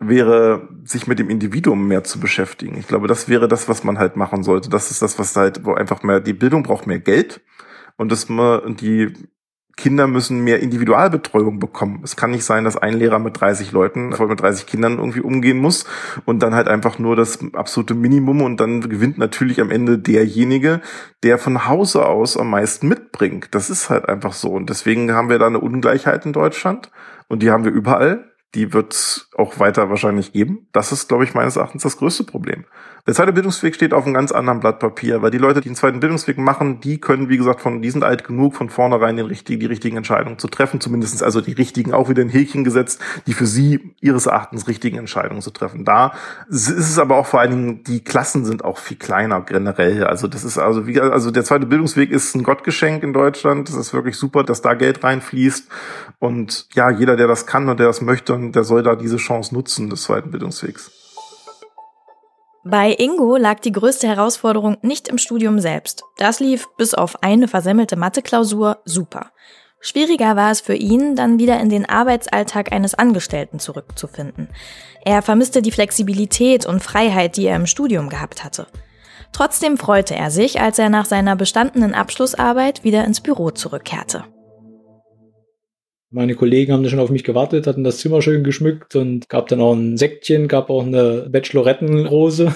[0.00, 2.76] wäre, sich mit dem Individuum mehr zu beschäftigen.
[2.78, 4.68] Ich glaube, das wäre das, was man halt machen sollte.
[4.68, 7.40] Das ist das, was halt, wo einfach mehr, die Bildung braucht mehr Geld
[7.96, 9.12] und das die
[9.76, 12.00] Kinder müssen mehr Individualbetreuung bekommen.
[12.02, 15.20] Es kann nicht sein, dass ein Lehrer mit 30 Leuten, voll mit 30 Kindern irgendwie
[15.20, 15.84] umgehen muss
[16.24, 20.80] und dann halt einfach nur das absolute Minimum und dann gewinnt natürlich am Ende derjenige,
[21.22, 23.48] der von Hause aus am meisten mitbringt.
[23.50, 26.90] Das ist halt einfach so und deswegen haben wir da eine Ungleichheit in Deutschland
[27.28, 28.32] und die haben wir überall.
[28.56, 30.66] Die wird auch weiter wahrscheinlich geben.
[30.72, 32.64] Das ist, glaube ich, meines Erachtens das größte Problem.
[33.06, 35.76] Der zweite Bildungsweg steht auf einem ganz anderen Blatt Papier, weil die Leute, die den
[35.76, 39.26] zweiten Bildungsweg machen, die können, wie gesagt, von, die sind alt genug, von vornherein den
[39.26, 43.00] richtigen, die richtigen Entscheidungen zu treffen, zumindestens also die richtigen, auch wieder in Häkchen gesetzt,
[43.28, 45.84] die für sie ihres Erachtens richtigen Entscheidungen zu treffen.
[45.84, 46.14] Da
[46.48, 50.02] ist es aber auch vor allen Dingen, die Klassen sind auch viel kleiner generell.
[50.02, 53.68] Also das ist also, wie, also der zweite Bildungsweg ist ein Gottgeschenk in Deutschland.
[53.68, 55.68] Das ist wirklich super, dass da Geld reinfließt.
[56.18, 59.54] Und ja, jeder, der das kann und der das möchte, der soll da diese Chance
[59.54, 60.90] nutzen des zweiten Bildungswegs.
[62.64, 66.02] Bei Ingo lag die größte Herausforderung nicht im Studium selbst.
[66.16, 69.30] Das lief bis auf eine versemmelte Matheklausur super.
[69.78, 74.48] Schwieriger war es für ihn, dann wieder in den Arbeitsalltag eines Angestellten zurückzufinden.
[75.04, 78.66] Er vermisste die Flexibilität und Freiheit, die er im Studium gehabt hatte.
[79.32, 84.24] Trotzdem freute er sich, als er nach seiner bestandenen Abschlussarbeit wieder ins Büro zurückkehrte.
[86.16, 89.48] Meine Kollegen haben da schon auf mich gewartet, hatten das Zimmer schön geschmückt und gab
[89.48, 92.54] dann auch ein Säckchen, gab auch eine Bachelorettenrose.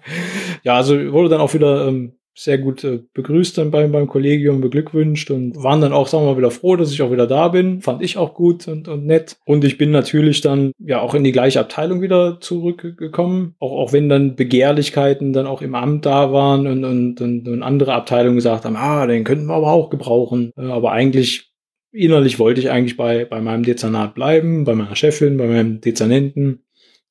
[0.64, 4.60] ja, also wurde dann auch wieder ähm, sehr gut äh, begrüßt dann beim, beim Kollegium,
[4.60, 7.46] beglückwünscht und waren dann auch, sagen wir mal, wieder froh, dass ich auch wieder da
[7.46, 7.80] bin.
[7.80, 9.36] Fand ich auch gut und, und nett.
[9.44, 13.54] Und ich bin natürlich dann ja auch in die gleiche Abteilung wieder zurückgekommen.
[13.60, 17.62] Auch, auch wenn dann Begehrlichkeiten dann auch im Amt da waren und, und, und, und
[17.62, 20.52] andere Abteilungen gesagt haben, ah, den könnten wir aber auch gebrauchen.
[20.58, 21.52] Äh, aber eigentlich
[21.92, 26.66] innerlich wollte ich eigentlich bei, bei meinem Dezernat bleiben, bei meiner Chefin, bei meinem Dezernenten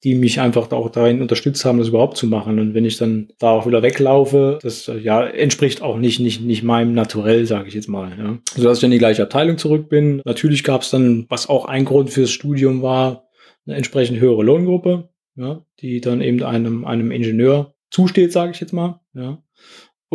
[0.06, 2.60] die mich einfach auch darin unterstützt haben, das überhaupt zu machen.
[2.60, 6.62] Und wenn ich dann da auch wieder weglaufe, das ja entspricht auch nicht, nicht, nicht
[6.62, 8.12] meinem Naturell, sage ich jetzt mal.
[8.16, 8.38] Ja.
[8.56, 10.22] So dass ich in die gleiche Abteilung zurück bin.
[10.24, 13.28] Natürlich gab es dann, was auch ein Grund fürs Studium war,
[13.66, 18.74] eine entsprechend höhere Lohngruppe, ja, die dann eben einem, einem Ingenieur zusteht, sage ich jetzt
[18.74, 19.02] mal.
[19.16, 19.42] Ja.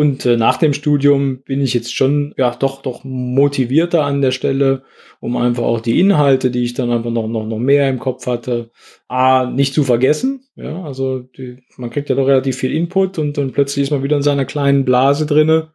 [0.01, 4.31] Und äh, nach dem Studium bin ich jetzt schon ja doch doch motivierter an der
[4.31, 4.83] Stelle,
[5.21, 8.27] um einfach auch die Inhalte, die ich dann einfach noch noch noch mehr im Kopf
[8.27, 8.71] hatte,
[9.09, 10.41] a nicht zu vergessen.
[10.57, 14.03] Ja, also die, man kriegt ja doch relativ viel Input und dann plötzlich ist man
[14.03, 15.73] wieder in seiner kleinen Blase drinne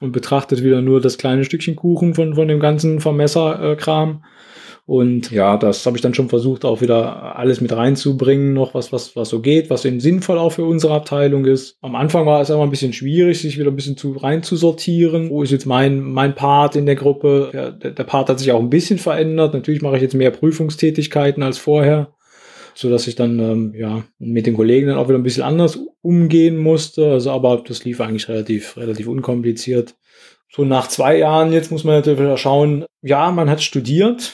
[0.00, 4.22] und betrachtet wieder nur das kleine Stückchen Kuchen von von dem ganzen Vermesserkram.
[4.24, 4.26] Äh,
[4.86, 8.92] und ja, das habe ich dann schon versucht, auch wieder alles mit reinzubringen, noch was,
[8.92, 11.76] was, was so geht, was eben sinnvoll auch für unsere Abteilung ist.
[11.82, 15.30] Am Anfang war es immer ein bisschen schwierig, sich wieder ein bisschen zu reinzusortieren.
[15.30, 17.50] Wo ist jetzt mein, mein Part in der Gruppe?
[17.52, 19.54] Ja, der, der Part hat sich auch ein bisschen verändert.
[19.54, 22.12] Natürlich mache ich jetzt mehr Prüfungstätigkeiten als vorher
[22.78, 25.78] so dass ich dann ähm, ja mit den Kollegen dann auch wieder ein bisschen anders
[26.02, 27.10] umgehen musste.
[27.10, 29.96] Also aber das lief eigentlich relativ relativ unkompliziert.
[30.52, 32.84] So nach zwei Jahren jetzt muss man natürlich wieder schauen.
[33.00, 34.30] Ja, man hat studiert,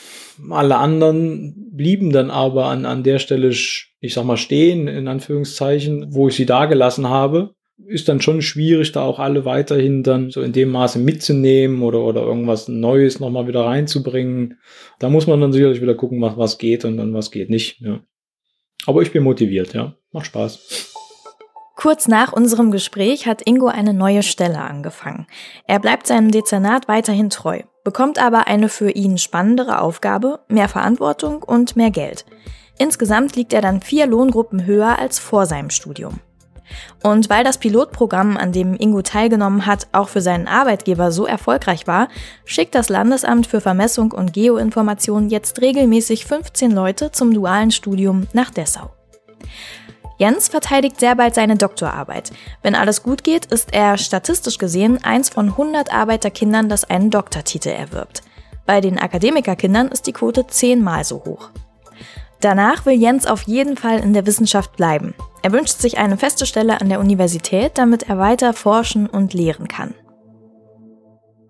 [0.50, 6.14] alle anderen blieben dann aber an, an der Stelle, ich sag mal, stehen, in Anführungszeichen,
[6.14, 7.54] wo ich sie da gelassen habe.
[7.86, 12.00] Ist dann schon schwierig, da auch alle weiterhin dann so in dem Maße mitzunehmen oder,
[12.00, 14.58] oder irgendwas Neues nochmal wieder reinzubringen.
[14.98, 17.80] Da muss man dann sicherlich wieder gucken, was, was geht und dann was geht nicht.
[17.80, 18.00] Ja.
[18.86, 19.96] Aber ich bin motiviert, ja.
[20.12, 20.92] Macht Spaß.
[21.74, 25.26] Kurz nach unserem Gespräch hat Ingo eine neue Stelle angefangen.
[25.66, 31.42] Er bleibt seinem Dezernat weiterhin treu, bekommt aber eine für ihn spannendere Aufgabe, mehr Verantwortung
[31.42, 32.24] und mehr Geld.
[32.78, 36.20] Insgesamt liegt er dann vier Lohngruppen höher als vor seinem Studium.
[37.02, 41.86] Und weil das Pilotprogramm, an dem Ingo teilgenommen hat, auch für seinen Arbeitgeber so erfolgreich
[41.86, 42.08] war,
[42.44, 48.50] schickt das Landesamt für Vermessung und Geoinformation jetzt regelmäßig 15 Leute zum dualen Studium nach
[48.50, 48.90] Dessau.
[50.22, 52.30] Jens verteidigt sehr bald seine Doktorarbeit.
[52.62, 57.70] Wenn alles gut geht, ist er statistisch gesehen eins von 100 Arbeiterkindern, das einen Doktortitel
[57.70, 58.22] erwirbt.
[58.64, 61.50] Bei den Akademikerkindern ist die Quote zehnmal so hoch.
[62.40, 65.12] Danach will Jens auf jeden Fall in der Wissenschaft bleiben.
[65.42, 69.66] Er wünscht sich eine feste Stelle an der Universität, damit er weiter forschen und lehren
[69.66, 69.92] kann.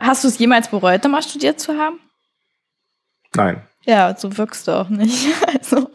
[0.01, 2.01] Hast du es jemals bereut, nochmal studiert zu haben?
[3.35, 3.61] Nein.
[3.85, 5.27] Ja, so wirkst du auch nicht.
[5.47, 5.91] Also.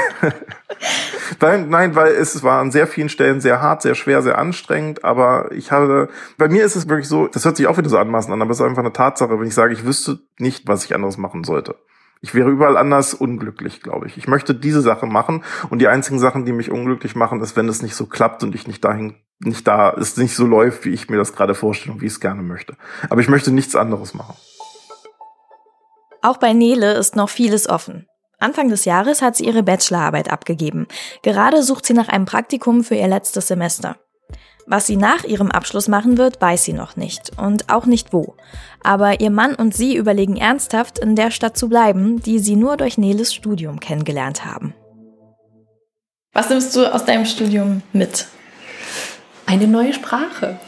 [1.40, 5.04] nein, nein, weil es war an sehr vielen Stellen sehr hart, sehr schwer, sehr anstrengend,
[5.04, 7.98] aber ich habe, bei mir ist es wirklich so, das hört sich auch wieder so
[7.98, 10.84] anmaßend an, aber es ist einfach eine Tatsache, wenn ich sage, ich wüsste nicht, was
[10.84, 11.76] ich anderes machen sollte.
[12.24, 14.16] Ich wäre überall anders unglücklich, glaube ich.
[14.16, 17.68] Ich möchte diese Sache machen und die einzigen Sachen, die mich unglücklich machen, ist, wenn
[17.68, 20.90] es nicht so klappt und ich nicht dahin, nicht da, es nicht so läuft, wie
[20.90, 22.76] ich mir das gerade vorstelle und wie ich es gerne möchte.
[23.10, 24.36] Aber ich möchte nichts anderes machen.
[26.22, 28.06] Auch bei Nele ist noch vieles offen.
[28.42, 30.86] Anfang des Jahres hat sie ihre Bachelorarbeit abgegeben.
[31.22, 33.96] Gerade sucht sie nach einem Praktikum für ihr letztes Semester.
[34.66, 38.36] Was sie nach ihrem Abschluss machen wird, weiß sie noch nicht und auch nicht wo.
[38.82, 42.76] Aber ihr Mann und sie überlegen ernsthaft, in der Stadt zu bleiben, die sie nur
[42.76, 44.74] durch Neles Studium kennengelernt haben.
[46.32, 48.26] Was nimmst du aus deinem Studium mit?
[49.46, 50.58] Eine neue Sprache.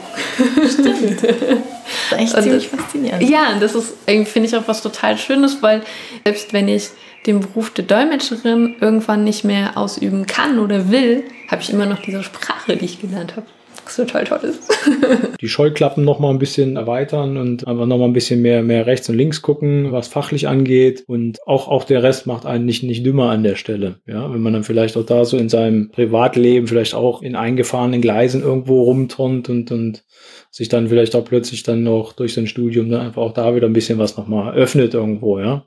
[0.68, 1.22] Stimmt.
[2.11, 3.29] Das ist echt ziemlich faszinierend.
[3.29, 5.83] Ja, das ist, finde ich, auch was total Schönes, weil
[6.25, 6.91] selbst wenn ich
[7.27, 12.01] den Beruf der Dolmetscherin irgendwann nicht mehr ausüben kann oder will, habe ich immer noch
[12.01, 13.47] diese Sprache, die ich gelernt habe.
[13.85, 14.72] Was total toll ist.
[15.41, 18.87] die Scheuklappen noch mal ein bisschen erweitern und einfach noch mal ein bisschen mehr, mehr
[18.87, 21.05] rechts und links gucken, was fachlich angeht.
[21.07, 23.97] Und auch, auch der Rest macht einen nicht, nicht dümmer an der Stelle.
[24.07, 28.01] Ja, wenn man dann vielleicht auch da so in seinem Privatleben vielleicht auch in eingefahrenen
[28.01, 30.05] Gleisen irgendwo rumturnt und, und
[30.51, 33.66] sich dann vielleicht auch plötzlich dann noch durch sein Studium dann einfach auch da wieder
[33.66, 35.66] ein bisschen was noch mal öffnet irgendwo, ja.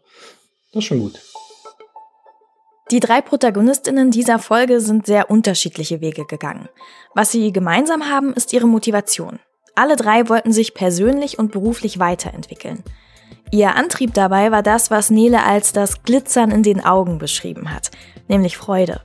[0.72, 1.20] Das ist schon gut.
[2.89, 6.69] Die drei Protagonistinnen dieser Folge sind sehr unterschiedliche Wege gegangen.
[7.13, 9.39] Was sie gemeinsam haben, ist ihre Motivation.
[9.75, 12.83] Alle drei wollten sich persönlich und beruflich weiterentwickeln.
[13.51, 17.91] Ihr Antrieb dabei war das, was Nele als das Glitzern in den Augen beschrieben hat,
[18.29, 19.01] nämlich Freude.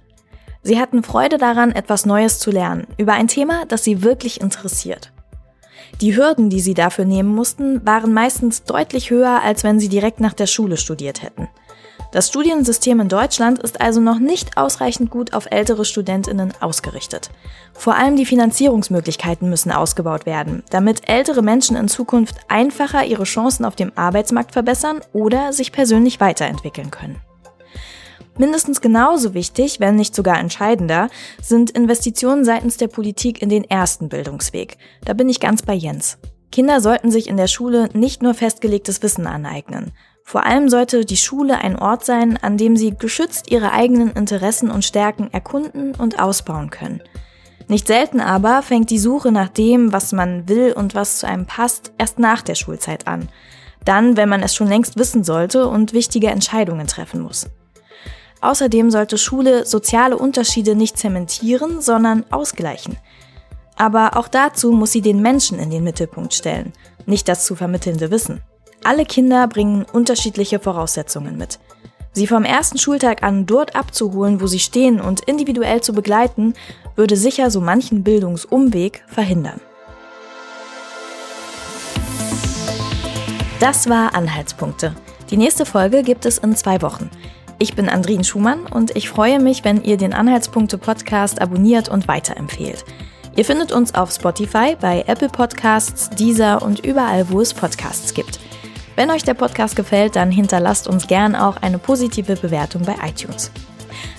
[0.62, 5.12] Sie hatten Freude daran, etwas Neues zu lernen, über ein Thema, das sie wirklich interessiert.
[6.00, 10.20] Die Hürden, die sie dafür nehmen mussten, waren meistens deutlich höher, als wenn sie direkt
[10.20, 11.48] nach der Schule studiert hätten.
[12.12, 17.30] Das Studiensystem in Deutschland ist also noch nicht ausreichend gut auf ältere Studentinnen ausgerichtet.
[17.72, 23.64] Vor allem die Finanzierungsmöglichkeiten müssen ausgebaut werden, damit ältere Menschen in Zukunft einfacher ihre Chancen
[23.64, 27.16] auf dem Arbeitsmarkt verbessern oder sich persönlich weiterentwickeln können.
[28.36, 31.08] Mindestens genauso wichtig, wenn nicht sogar entscheidender,
[31.40, 34.76] sind Investitionen seitens der Politik in den ersten Bildungsweg.
[35.06, 36.18] Da bin ich ganz bei Jens.
[36.50, 39.92] Kinder sollten sich in der Schule nicht nur festgelegtes Wissen aneignen.
[40.24, 44.70] Vor allem sollte die Schule ein Ort sein, an dem sie geschützt ihre eigenen Interessen
[44.70, 47.02] und Stärken erkunden und ausbauen können.
[47.68, 51.46] Nicht selten aber fängt die Suche nach dem, was man will und was zu einem
[51.46, 53.28] passt, erst nach der Schulzeit an.
[53.84, 57.48] Dann, wenn man es schon längst wissen sollte und wichtige Entscheidungen treffen muss.
[58.40, 62.96] Außerdem sollte Schule soziale Unterschiede nicht zementieren, sondern ausgleichen.
[63.76, 66.72] Aber auch dazu muss sie den Menschen in den Mittelpunkt stellen,
[67.06, 68.42] nicht das zu vermittelnde Wissen.
[68.84, 71.60] Alle Kinder bringen unterschiedliche Voraussetzungen mit.
[72.12, 76.54] Sie vom ersten Schultag an dort abzuholen, wo sie stehen und individuell zu begleiten,
[76.96, 79.60] würde sicher so manchen Bildungsumweg verhindern.
[83.60, 84.94] Das war Anhaltspunkte.
[85.30, 87.08] Die nächste Folge gibt es in zwei Wochen.
[87.58, 92.08] Ich bin Andrin Schumann und ich freue mich, wenn ihr den Anhaltspunkte Podcast abonniert und
[92.08, 92.84] weiterempfehlt.
[93.36, 98.40] Ihr findet uns auf Spotify, bei Apple Podcasts, Deezer und überall, wo es Podcasts gibt.
[98.94, 103.50] Wenn euch der Podcast gefällt, dann hinterlasst uns gern auch eine positive Bewertung bei iTunes.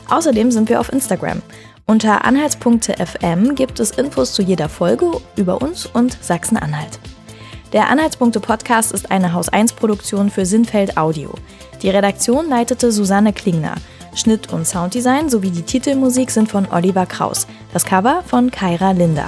[0.09, 1.41] Außerdem sind wir auf Instagram.
[1.85, 6.99] Unter Anhaltspunkte.fm gibt es Infos zu jeder Folge über uns und Sachsen-Anhalt.
[7.73, 11.33] Der Anhaltspunkte Podcast ist eine Haus 1 Produktion für Sinnfeld Audio.
[11.81, 13.75] Die Redaktion leitete Susanne Klingner.
[14.15, 17.47] Schnitt und Sounddesign sowie die Titelmusik sind von Oliver Kraus.
[17.73, 19.27] Das Cover von Kaira Linder.